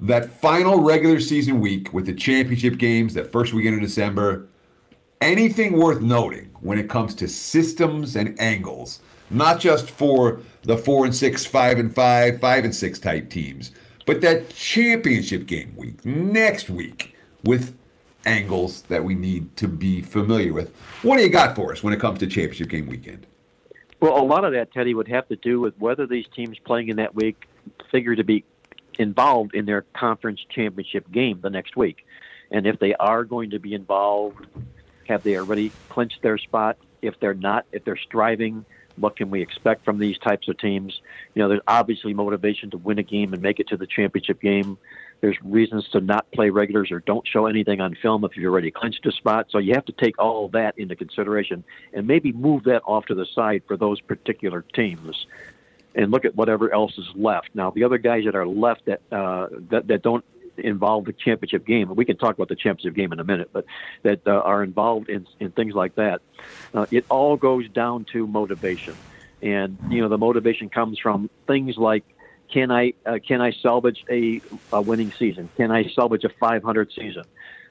[0.00, 4.48] That final regular season week with the championship games, that first weekend of December,
[5.20, 11.04] anything worth noting when it comes to systems and angles, not just for the four
[11.04, 13.70] and six, five and five, five and six type teams,
[14.04, 17.11] but that championship game week, next week,
[17.44, 17.76] with
[18.24, 20.74] angles that we need to be familiar with.
[21.02, 23.26] What do you got for us when it comes to championship game weekend?
[24.00, 26.88] Well, a lot of that, Teddy, would have to do with whether these teams playing
[26.88, 27.46] in that week
[27.90, 28.44] figure to be
[28.98, 32.04] involved in their conference championship game the next week.
[32.50, 34.46] And if they are going to be involved,
[35.08, 36.76] have they already clinched their spot?
[37.00, 38.64] If they're not, if they're striving,
[38.96, 41.00] what can we expect from these types of teams?
[41.34, 44.40] You know, there's obviously motivation to win a game and make it to the championship
[44.40, 44.78] game.
[45.22, 48.72] There's reasons to not play regulars or don't show anything on film if you've already
[48.72, 49.46] clinched a spot.
[49.50, 53.14] So you have to take all that into consideration and maybe move that off to
[53.14, 55.26] the side for those particular teams
[55.94, 57.50] and look at whatever else is left.
[57.54, 60.24] Now, the other guys that are left that uh, that, that don't
[60.58, 63.50] involve the championship game, and we can talk about the championship game in a minute,
[63.52, 63.64] but
[64.02, 66.20] that uh, are involved in, in things like that,
[66.74, 68.94] uh, it all goes down to motivation.
[69.40, 72.04] And you know, the motivation comes from things like
[72.52, 74.40] can I uh, can I salvage a,
[74.72, 75.48] a winning season?
[75.56, 77.24] Can I salvage a 500 season?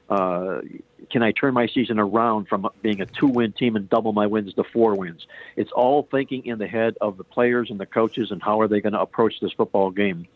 [0.09, 0.61] Uh,
[1.09, 4.53] can I turn my season around from being a two-win team and double my wins
[4.55, 5.25] to four wins?
[5.55, 8.67] It's all thinking in the head of the players and the coaches and how are
[8.67, 10.27] they going to approach this football game.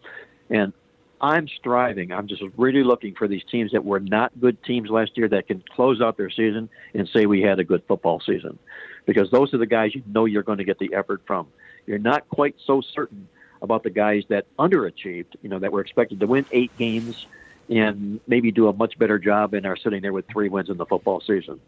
[0.49, 0.71] And
[1.19, 2.13] I'm striving.
[2.13, 5.47] I'm just really looking for these teams that were not good teams last year that
[5.47, 8.59] can close out their season and say we had a good football season,
[9.05, 11.47] because those are the guys you know you're going to get the effort from.
[11.85, 13.27] You're not quite so certain
[13.65, 17.25] about the guys that underachieved, you know, that were expected to win eight games
[17.69, 20.77] and maybe do a much better job and are sitting there with three wins in
[20.77, 21.59] the football season.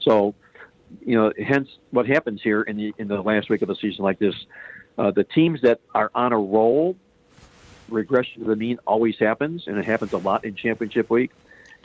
[0.00, 0.34] So,
[1.04, 4.04] you know, hence what happens here in the in the last week of the season
[4.04, 4.34] like this,
[4.98, 6.96] uh, the teams that are on a roll,
[7.88, 11.30] regression to the mean always happens, and it happens a lot in championship week.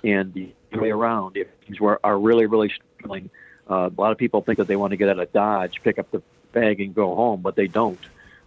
[0.04, 3.30] And the way around, if teams were, are really really struggling,
[3.70, 6.00] uh, a lot of people think that they want to get out of Dodge, pick
[6.00, 8.00] up the bag, and go home, but they don't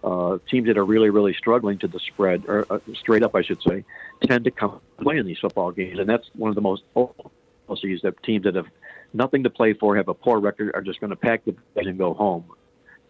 [0.05, 3.43] uh, teams that are really, really struggling to the spread, or uh, straight up, I
[3.43, 3.85] should say,
[4.23, 5.99] tend to come play in these football games.
[5.99, 8.67] And that's one of the most policies that teams that have
[9.13, 11.87] nothing to play for, have a poor record, are just going to pack the bags
[11.87, 12.45] and go home.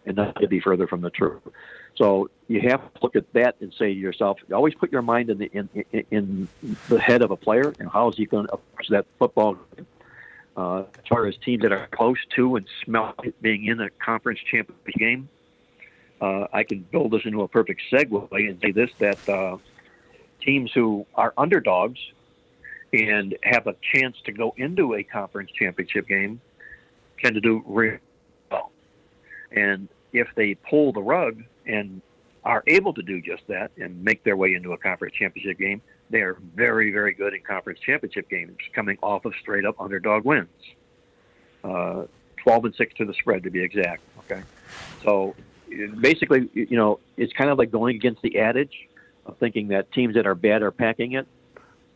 [0.05, 1.41] And that could be further from the truth.
[1.95, 5.29] So you have to look at that and say to yourself, always put your mind
[5.29, 6.47] in the in, in, in
[6.89, 9.87] the head of a player and how is he going to approach that football game.
[10.55, 14.39] Uh, as far as teams that are close to and smell being in a conference
[14.39, 15.29] championship game,
[16.23, 19.57] uh, I can build this into a perfect segue and say this that uh,
[20.41, 21.99] teams who are underdogs
[22.93, 26.39] and have a chance to go into a conference championship game
[27.21, 27.99] tend to do really
[28.49, 28.71] well.
[29.51, 32.01] And if they pull the rug and
[32.45, 35.81] are able to do just that and make their way into a conference championship game,
[36.09, 40.23] they are very, very good in conference championship games, coming off of straight up underdog
[40.23, 40.47] wins.
[41.65, 42.03] Uh,
[42.37, 44.03] 12 and 6 to the spread, to be exact.
[44.19, 44.43] Okay.
[45.03, 45.35] So
[45.99, 48.89] basically, you know, it's kind of like going against the adage
[49.25, 51.27] of thinking that teams that are bad are packing it.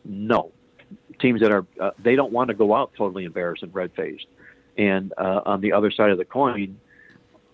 [0.06, 0.52] No,
[1.20, 4.28] teams that are uh, they don't want to go out totally embarrassed and red faced.
[4.78, 6.80] And uh, on the other side of the coin,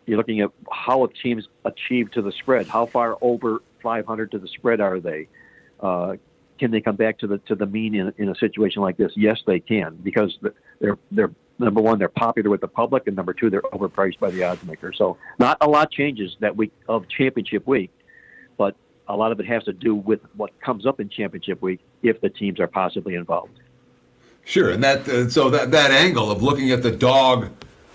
[0.06, 2.68] you're looking at how teams achieve to the spread.
[2.68, 5.28] How far over 500 to the spread are they?
[5.80, 6.16] Uh,
[6.60, 9.12] can they come back to the to the mean in, in a situation like this?
[9.16, 10.38] Yes, they can because
[10.80, 14.32] they're they're number one, they're popular with the public, and number two, they're overpriced by
[14.32, 14.94] the odds maker.
[14.94, 17.92] So not a lot changes that week of championship week,
[18.58, 18.76] but
[19.08, 22.22] a lot of it has to do with what comes up in championship week if
[22.22, 23.60] the teams are possibly involved.
[24.46, 27.50] Sure, and that uh, so that that angle of looking at the dog,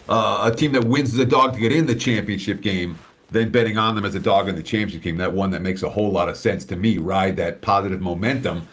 [0.08, 2.98] uh, a team that wins the dog to get in the championship game,
[3.30, 5.82] then betting on them as a dog in the championship game, that one that makes
[5.82, 6.96] a whole lot of sense to me.
[6.96, 8.66] Ride that positive momentum,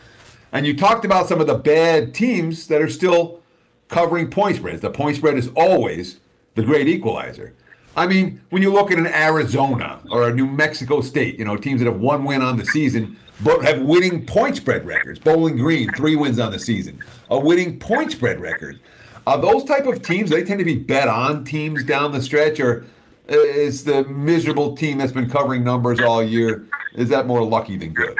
[0.53, 3.41] and you talked about some of the bad teams that are still
[3.87, 4.81] covering point spreads.
[4.81, 6.19] The point spread is always
[6.55, 7.53] the great equalizer.
[7.97, 11.55] I mean, when you look at an Arizona or a New Mexico State, you know,
[11.55, 15.19] teams that have one win on the season, but have winning point spread records.
[15.19, 16.99] Bowling Green, three wins on the season,
[17.29, 18.79] a winning point spread record.
[19.27, 22.59] Uh, those type of teams, they tend to be bet on teams down the stretch,
[22.59, 22.85] or
[23.27, 27.93] is the miserable team that's been covering numbers all year, is that more lucky than
[27.93, 28.17] good?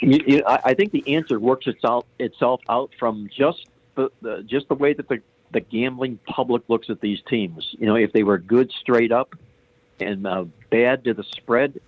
[0.00, 4.68] You, you, I think the answer works itself itself out from just the, the just
[4.68, 5.20] the way that the
[5.50, 7.74] the gambling public looks at these teams.
[7.78, 9.34] You know, if they were good straight up
[9.98, 11.80] and uh, bad to the spread,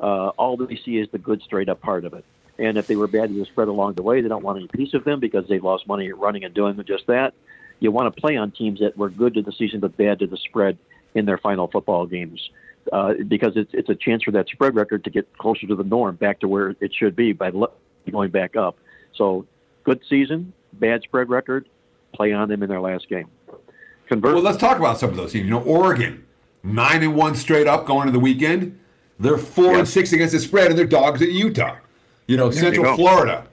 [0.00, 2.24] uh, all they see is the good straight up part of it.
[2.58, 4.68] And if they were bad to the spread along the way, they don't want any
[4.68, 7.34] piece of them because they lost money running and doing just that.
[7.80, 10.26] you want to play on teams that were good to the season but bad to
[10.26, 10.78] the spread
[11.14, 12.50] in their final football games.
[12.90, 15.84] Uh, because it's it's a chance for that spread record to get closer to the
[15.84, 17.52] norm, back to where it should be by
[18.10, 18.76] going back up.
[19.14, 19.46] So,
[19.84, 21.68] good season, bad spread record,
[22.12, 23.28] play on them in their last game.
[24.08, 24.34] Convert.
[24.34, 25.44] Well, let's talk about some of those teams.
[25.44, 26.26] You know, Oregon,
[26.64, 28.78] nine and one straight up going into the weekend.
[29.20, 31.76] They're four and six against the spread, and they're dogs at Utah.
[32.26, 33.46] You know, there Central Florida,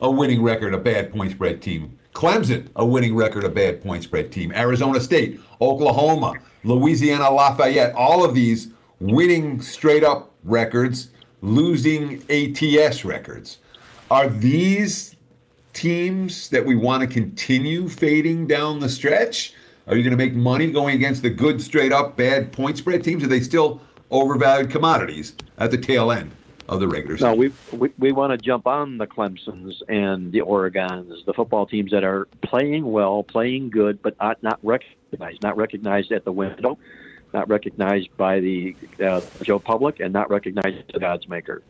[0.00, 1.98] a winning record, a bad point spread team.
[2.14, 4.52] Clemson, a winning record, a bad point spread team.
[4.52, 6.34] Arizona State, Oklahoma,
[6.64, 8.68] Louisiana Lafayette, all of these
[9.00, 11.10] winning straight up records,
[11.42, 13.58] losing ATS records.
[14.10, 15.16] Are these
[15.72, 19.52] teams that we want to continue fading down the stretch?
[19.86, 23.04] Are you going to make money going against the good, straight up, bad point spread
[23.04, 23.22] teams?
[23.22, 23.80] Are they still
[24.10, 26.32] overvalued commodities at the tail end
[26.68, 27.30] of the regular season?
[27.30, 31.66] No, we, we, we want to jump on the Clemsons and the Oregons, the football
[31.66, 36.32] teams that are playing well, playing good, but not, not recognized, not recognized at the
[36.32, 36.78] window,
[37.32, 41.62] not recognized by the uh, Joe public, and not recognized as God's maker.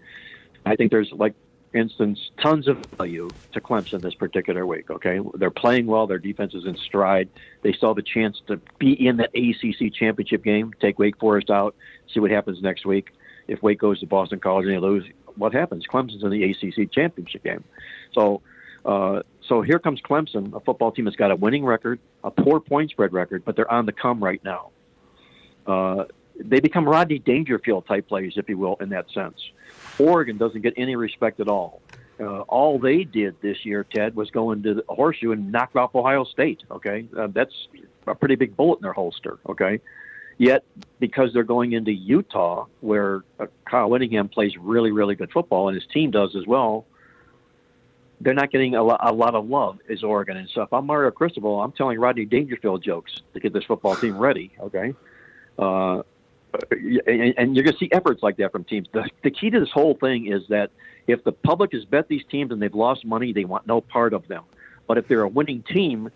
[0.65, 1.35] I think there's like
[1.77, 4.91] instance, tons of value to Clemson this particular week.
[4.91, 6.07] Okay, they're playing well.
[6.07, 7.29] Their defense is in stride.
[7.63, 10.73] They still have a chance to be in that ACC championship game.
[10.81, 11.75] Take Wake Forest out.
[12.13, 13.11] See what happens next week.
[13.49, 15.05] If Wake goes to Boston College and they lose,
[15.37, 15.87] what happens?
[15.87, 17.63] Clemson's in the ACC championship game.
[18.13, 18.43] So,
[18.85, 22.59] uh, so here comes Clemson, a football team that's got a winning record, a poor
[22.59, 24.71] point spread record, but they're on the come right now.
[25.67, 26.05] Uh,
[26.39, 29.51] they become Rodney Dangerfield type plays, if you will, in that sense.
[29.99, 31.81] Oregon doesn't get any respect at all.
[32.19, 35.95] Uh, all they did this year, Ted, was go into the horseshoe and knock off
[35.95, 36.63] Ohio State.
[36.71, 37.55] Okay, uh, that's
[38.07, 39.39] a pretty big bullet in their holster.
[39.49, 39.81] Okay,
[40.39, 40.65] yet
[40.99, 45.75] because they're going into Utah, where uh, Kyle Whittingham plays really, really good football, and
[45.75, 46.87] his team does as well,
[48.23, 50.39] they're not getting a lot, a lot of love as Oregon.
[50.39, 53.95] And so, if I'm Mario Cristobal, I'm telling Rodney Dangerfield jokes to get this football
[53.95, 54.53] team ready.
[54.59, 54.95] Okay.
[55.59, 56.03] Uh,
[57.07, 58.89] and you're going to see efforts like that from teams.
[58.93, 60.71] The, the key to this whole thing is that
[61.07, 64.13] if the public has bet these teams and they've lost money, they want no part
[64.13, 64.45] of them.
[64.87, 66.11] But if they're a winning team,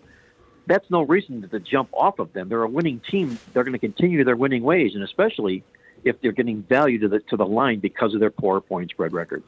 [0.67, 2.49] that's no reason to jump off of them.
[2.49, 3.39] They're a winning team.
[3.53, 5.65] They're going to continue their winning ways, and especially
[6.05, 9.13] if they're getting value to the to the line because of their poor point spread
[9.13, 9.43] record.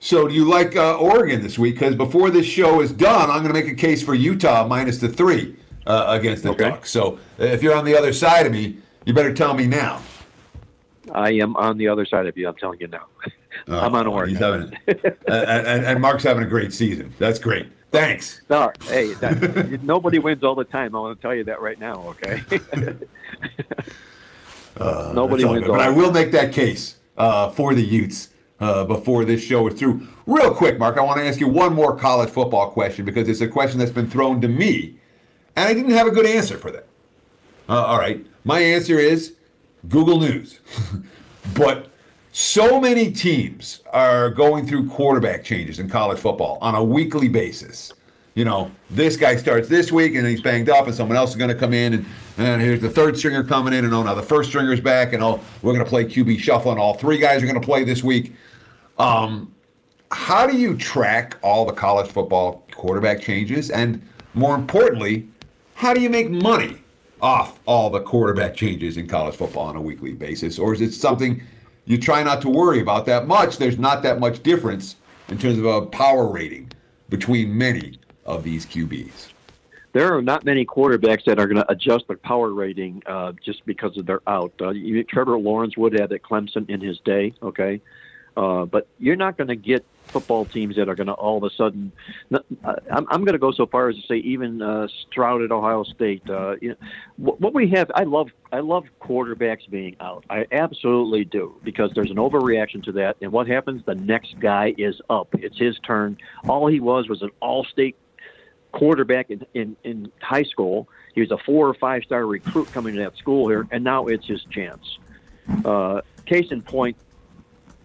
[0.00, 1.74] So, do you like uh, Oregon this week?
[1.74, 4.98] Because before this show is done, I'm going to make a case for Utah minus
[4.98, 5.54] the three
[5.86, 6.70] uh, against the okay.
[6.70, 6.90] Ducks.
[6.90, 10.00] So, if you're on the other side of me, you better tell me now.
[11.12, 12.48] I am on the other side of you.
[12.48, 13.06] I'm telling you now.
[13.68, 14.36] Oh, I'm on Oregon.
[14.36, 17.12] Having, and, and, and, Marc's having a great season.
[17.18, 17.66] That's great.
[17.90, 18.40] Thanks.
[18.48, 20.96] No, hey, that, nobody wins all the time.
[20.96, 22.14] I want to tell you that right now.
[22.24, 22.40] Okay.
[24.78, 25.66] uh, nobody wins.
[25.66, 28.30] But I will make that case uh, for the Utes
[28.60, 30.06] uh, before this show is through.
[30.26, 33.42] Real quick, Marc, I want to ask you one more college football question because it's
[33.42, 34.98] a question that's been thrown to me,
[35.56, 36.86] and I didn't have a good answer for that.
[37.68, 38.24] Uh, all right.
[38.44, 39.34] My answer is
[39.88, 40.60] Google News.
[41.54, 41.88] but
[42.32, 47.92] so many teams are going through quarterback changes in college football on a weekly basis.
[48.34, 51.36] You know, this guy starts this week and he's banged up, and someone else is
[51.36, 52.06] going to come in, and,
[52.38, 55.22] and here's the third stringer coming in, and oh, now the first stringer's back, and
[55.22, 57.84] oh, we're going to play QB shuffle, and all three guys are going to play
[57.84, 58.32] this week.
[58.98, 59.54] Um,
[60.10, 63.70] how do you track all the college football quarterback changes?
[63.70, 64.00] And
[64.32, 65.28] more importantly,
[65.74, 66.81] how do you make money
[67.22, 70.58] off all the quarterback changes in college football on a weekly basis?
[70.58, 71.42] Or is it something
[71.84, 73.56] you try not to worry about that much?
[73.56, 74.96] There's not that much difference
[75.28, 76.70] in terms of a power rating
[77.08, 79.28] between many of these QBs.
[79.92, 83.64] There are not many quarterbacks that are going to adjust their power rating uh, just
[83.66, 84.52] because of their out.
[84.60, 84.72] Uh,
[85.08, 87.80] Trevor Lawrence would have at Clemson in his day, okay?
[88.36, 91.44] Uh, but you're not going to get football teams that are going to all of
[91.44, 91.92] a sudden.
[92.30, 95.84] I'm, I'm going to go so far as to say even uh, Stroud at Ohio
[95.84, 96.28] State.
[96.28, 96.76] Uh, you know,
[97.16, 98.30] what, what we have, I love.
[98.52, 100.26] I love quarterbacks being out.
[100.28, 103.16] I absolutely do because there's an overreaction to that.
[103.22, 103.82] And what happens?
[103.86, 105.28] The next guy is up.
[105.38, 106.18] It's his turn.
[106.46, 107.96] All he was was an all-state
[108.72, 110.88] quarterback in, in, in high school.
[111.14, 114.06] He was a four or five star recruit coming to that school here, and now
[114.06, 114.98] it's his chance.
[115.64, 116.96] Uh, case in point,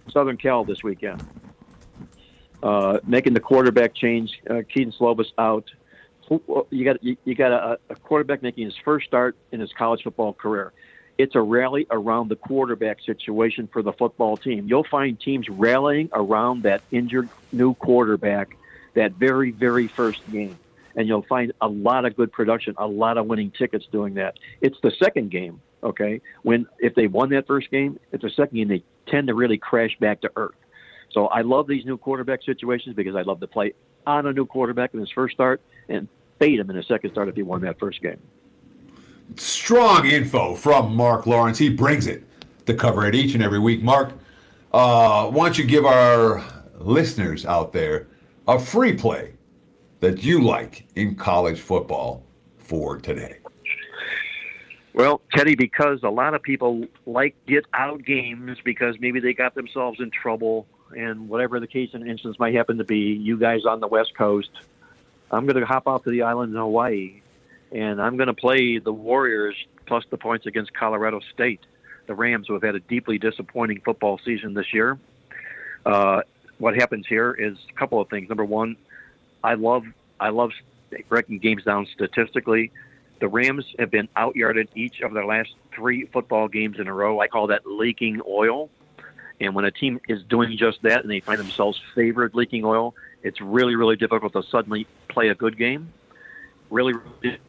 [0.10, 1.26] Southern Cal this weekend.
[2.62, 5.70] Uh, making the quarterback change, uh, Kedon Slovis out.
[6.72, 10.34] You got you got a, a quarterback making his first start in his college football
[10.34, 10.74] career.
[11.18, 14.68] It's a rally around the quarterback situation for the football team.
[14.68, 18.58] You'll find teams rallying around that injured new quarterback
[18.96, 20.58] that very very first game,
[20.96, 24.38] and you'll find a lot of good production, a lot of winning tickets doing that.
[24.60, 26.22] It's the second game, okay?
[26.44, 29.58] When if they won that first game, it's the second game they tend to really
[29.58, 30.56] crash back to earth.
[31.12, 33.74] So I love these new quarterback situations because I love to play
[34.06, 36.08] on a new quarterback in his first start and
[36.40, 38.20] fade him in the second start if he won that first game.
[39.36, 41.58] Strong info from Marc Lawrence.
[41.58, 42.24] He brings it
[42.66, 43.82] to cover it each and every week.
[43.82, 44.14] Marc,
[44.74, 46.44] uh, why don't you give our
[46.76, 48.08] listeners out there
[48.48, 49.34] a free play
[50.00, 52.24] that you like in college football
[52.58, 53.38] for today?
[54.98, 59.54] Well, Teddy, because a lot of people like get out games because maybe they got
[59.54, 63.64] themselves in trouble and whatever the case and instance might happen to be, you guys
[63.64, 64.50] on the West Coast,
[65.30, 67.22] I'm going to hop out to the island in Hawaii
[67.72, 71.64] and I'm going to play the Warriors plus the points against Colorado State,
[72.08, 74.98] the Rams, who have had a deeply disappointing football season this year.
[75.86, 76.22] Uh,
[76.58, 78.30] what happens here is a couple of things.
[78.30, 78.78] Number one,
[79.44, 79.84] I love
[80.20, 80.54] I love
[81.08, 82.72] breaking games down statistically.
[83.20, 87.20] The Rams have been outyarded each of their last three football games in a row.
[87.20, 88.70] I call that leaking oil.
[89.40, 92.96] And when a team is doing just that and they find themselves favored leaking oil,
[93.24, 95.92] it's really, really difficult to suddenly play a good game.
[96.70, 97.40] Really, really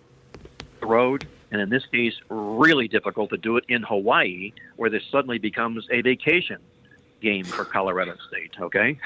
[0.80, 1.26] the road.
[1.50, 5.86] And in this case, really difficult to do it in Hawaii, where this suddenly becomes
[5.90, 6.58] a vacation
[7.20, 8.52] game for Colorado State.
[8.60, 8.98] Okay.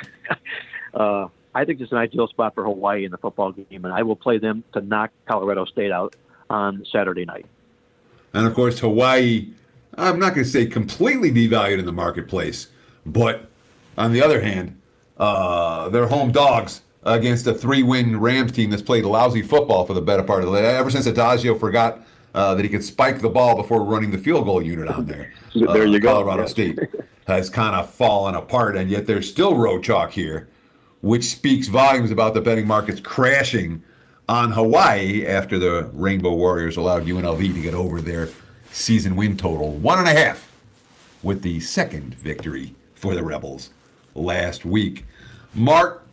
[0.95, 3.93] uh, I think this is an ideal spot for Hawaii in the football game, and
[3.93, 6.17] I will play them to knock Colorado State out
[6.53, 7.47] on Saturday night.
[8.35, 9.51] And of course, Hawaii,
[9.97, 12.69] I'm not going to say completely devalued in the marketplace,
[13.05, 13.51] but
[13.99, 14.81] on the other hand,
[15.19, 20.01] uh, they're home dogs against a three-win Rams team that's played lousy football for the
[20.01, 20.77] better part of the day.
[20.77, 24.45] Ever since Addazio forgot uh, that he could spike the ball before running the field
[24.45, 25.33] goal unit on there.
[25.55, 26.13] Uh, there you go.
[26.13, 26.51] Colorado yes.
[26.51, 26.79] State
[27.27, 30.49] has kind of fallen apart, and yet there's still road chalk here,
[31.03, 33.83] which speaks volumes about the betting markets crashing
[34.29, 38.29] on Hawaii after the Rainbow Warriors allowed UNLV to get over their
[38.71, 40.51] season win total one and a half
[41.23, 43.71] with the second victory for the Rebels
[44.15, 45.05] last week.
[45.55, 46.07] Marc,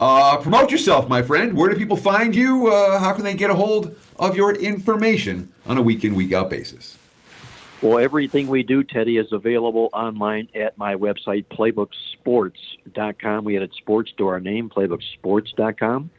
[0.00, 1.56] uh, promote yourself, my friend.
[1.56, 2.68] Where do people find you?
[2.68, 6.32] Uh, how can they get a hold of your information on a week in, week
[6.32, 6.98] out basis?
[7.80, 13.44] Well, everything we do, Teddy, is available online at my website, playbooksports.com.
[13.44, 16.10] We added sports to our name, playbooksports.com.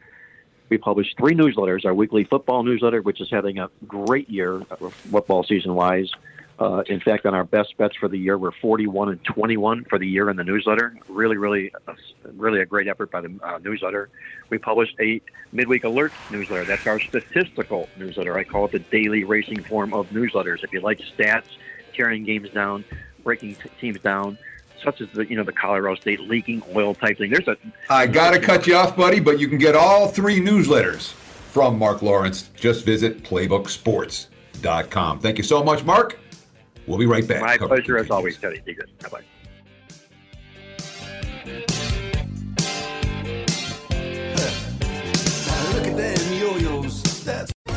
[0.74, 4.88] We publish three newsletters our weekly football newsletter, which is having a great year, uh,
[4.88, 6.10] football season wise.
[6.58, 10.00] Uh, in fact, on our best bets for the year, we're 41 and 21 for
[10.00, 10.96] the year in the newsletter.
[11.08, 11.94] Really, really, uh,
[12.32, 14.10] really a great effort by the uh, newsletter.
[14.50, 15.20] We publish a
[15.52, 16.64] midweek alert newsletter.
[16.64, 18.36] That's our statistical newsletter.
[18.36, 20.64] I call it the daily racing form of newsletters.
[20.64, 21.46] If you like stats,
[21.94, 22.84] tearing games down,
[23.22, 24.38] breaking t- teams down,
[24.84, 27.30] such as the you know the Colorado State leaking oil type thing.
[27.30, 27.56] There's a.
[27.88, 32.02] I gotta cut you off, buddy, but you can get all three newsletters from Marc
[32.02, 32.50] Lawrence.
[32.54, 35.20] Just visit playbooksports.com.
[35.20, 36.18] Thank you so much, Marc.
[36.86, 37.40] We'll be right back.
[37.40, 38.60] My pleasure as always, Teddy.
[38.64, 38.90] Be good.
[38.98, 39.22] Bye bye.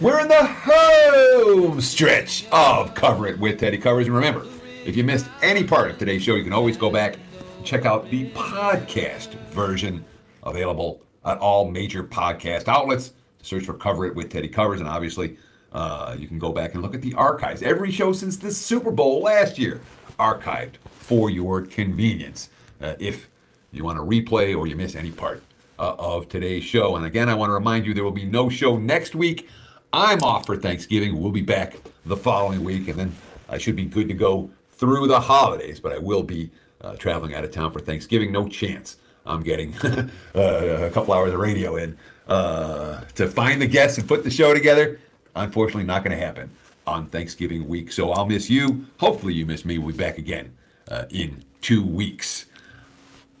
[0.00, 4.06] We're in the home stretch of Cover It with Teddy Covers.
[4.06, 4.46] And remember,
[4.84, 7.18] if you missed any part of today's show, you can always go back
[7.56, 10.04] and check out the podcast version
[10.44, 13.12] available at all major podcast outlets.
[13.42, 14.78] Search for Cover It with Teddy Covers.
[14.78, 15.36] And obviously,
[15.72, 17.60] uh, you can go back and look at the archives.
[17.60, 19.80] Every show since the Super Bowl last year,
[20.20, 22.50] archived for your convenience.
[22.80, 23.28] Uh, if
[23.72, 25.42] you want to replay or you miss any part
[25.76, 26.94] uh, of today's show.
[26.94, 29.48] And again, I want to remind you there will be no show next week.
[29.92, 31.20] I'm off for Thanksgiving.
[31.20, 33.16] We'll be back the following week, and then
[33.48, 35.80] I should be good to go through the holidays.
[35.80, 36.50] But I will be
[36.82, 38.30] uh, traveling out of town for Thanksgiving.
[38.30, 41.96] No chance I'm getting uh, a couple hours of radio in
[42.28, 45.00] uh, to find the guests and put the show together.
[45.34, 46.50] Unfortunately, not going to happen
[46.86, 47.90] on Thanksgiving week.
[47.90, 48.86] So I'll miss you.
[48.98, 49.78] Hopefully, you miss me.
[49.78, 50.54] We'll be back again
[50.90, 52.46] uh, in two weeks.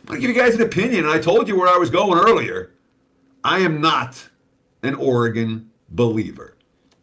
[0.00, 1.04] I'm going to give you guys an opinion.
[1.04, 2.72] I told you where I was going earlier.
[3.44, 4.28] I am not
[4.82, 6.56] an Oregon believer.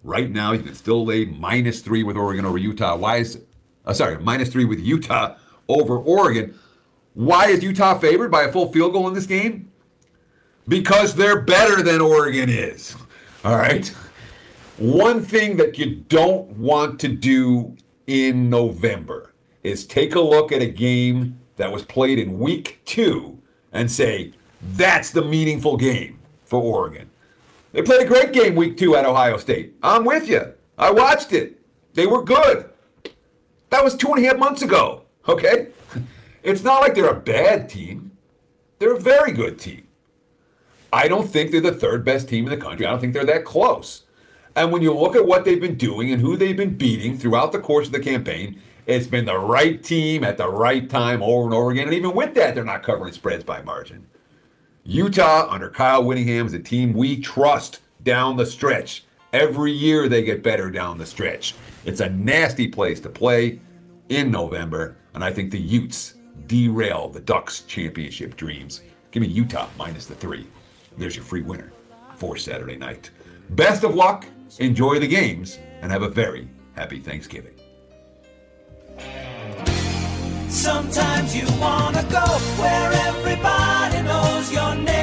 [0.03, 2.95] Right now, you can still lay minus three with Oregon over Utah.
[2.95, 3.39] Why is,
[3.85, 5.35] uh, sorry, minus three with Utah
[5.67, 6.57] over Oregon.
[7.13, 9.71] Why is Utah favored by a full field goal in this game?
[10.67, 12.95] Because they're better than Oregon is.
[13.45, 13.87] All right.
[14.77, 17.75] One thing that you don't want to do
[18.07, 19.33] in November
[19.63, 24.33] is take a look at a game that was played in week two and say,
[24.73, 27.09] that's the meaningful game for Oregon.
[27.75, 29.75] They played a great game week two at Ohio State.
[29.83, 30.53] I'm with you.
[30.77, 31.59] I watched it.
[31.93, 32.69] They were good.
[33.69, 35.03] That was two and a half months ago.
[35.27, 35.67] Okay?
[36.41, 38.11] It's not like they're a bad team.
[38.77, 39.87] They're a very good team.
[40.93, 42.85] I don't think they're the third best team in the country.
[42.85, 44.03] I don't think they're that close.
[44.55, 47.51] And when you look at what they've been doing and who they've been beating throughout
[47.51, 51.45] the course of the campaign, it's been the right team at the right time over
[51.45, 51.87] and over again.
[51.87, 54.05] And even with that, they're not covering spreads by margin.
[54.87, 59.03] Utah under Kyle Whittingham is a team we trust down the stretch.
[59.33, 61.55] Every year they get better down the stretch.
[61.85, 63.59] It's a nasty place to play
[64.09, 66.13] in November, and I think the Utes
[66.45, 68.81] derail the Ducks championship dreams.
[69.09, 70.45] Give me Utah minus the three.
[70.99, 71.73] There's your free winner
[72.17, 73.09] for Saturday night.
[73.49, 74.27] Best of luck,
[74.59, 77.55] enjoy the games, and have a very happy Thanksgiving.
[80.47, 82.21] Sometimes you wanna go
[82.59, 83.64] where everybody
[84.45, 84.94] knows your name.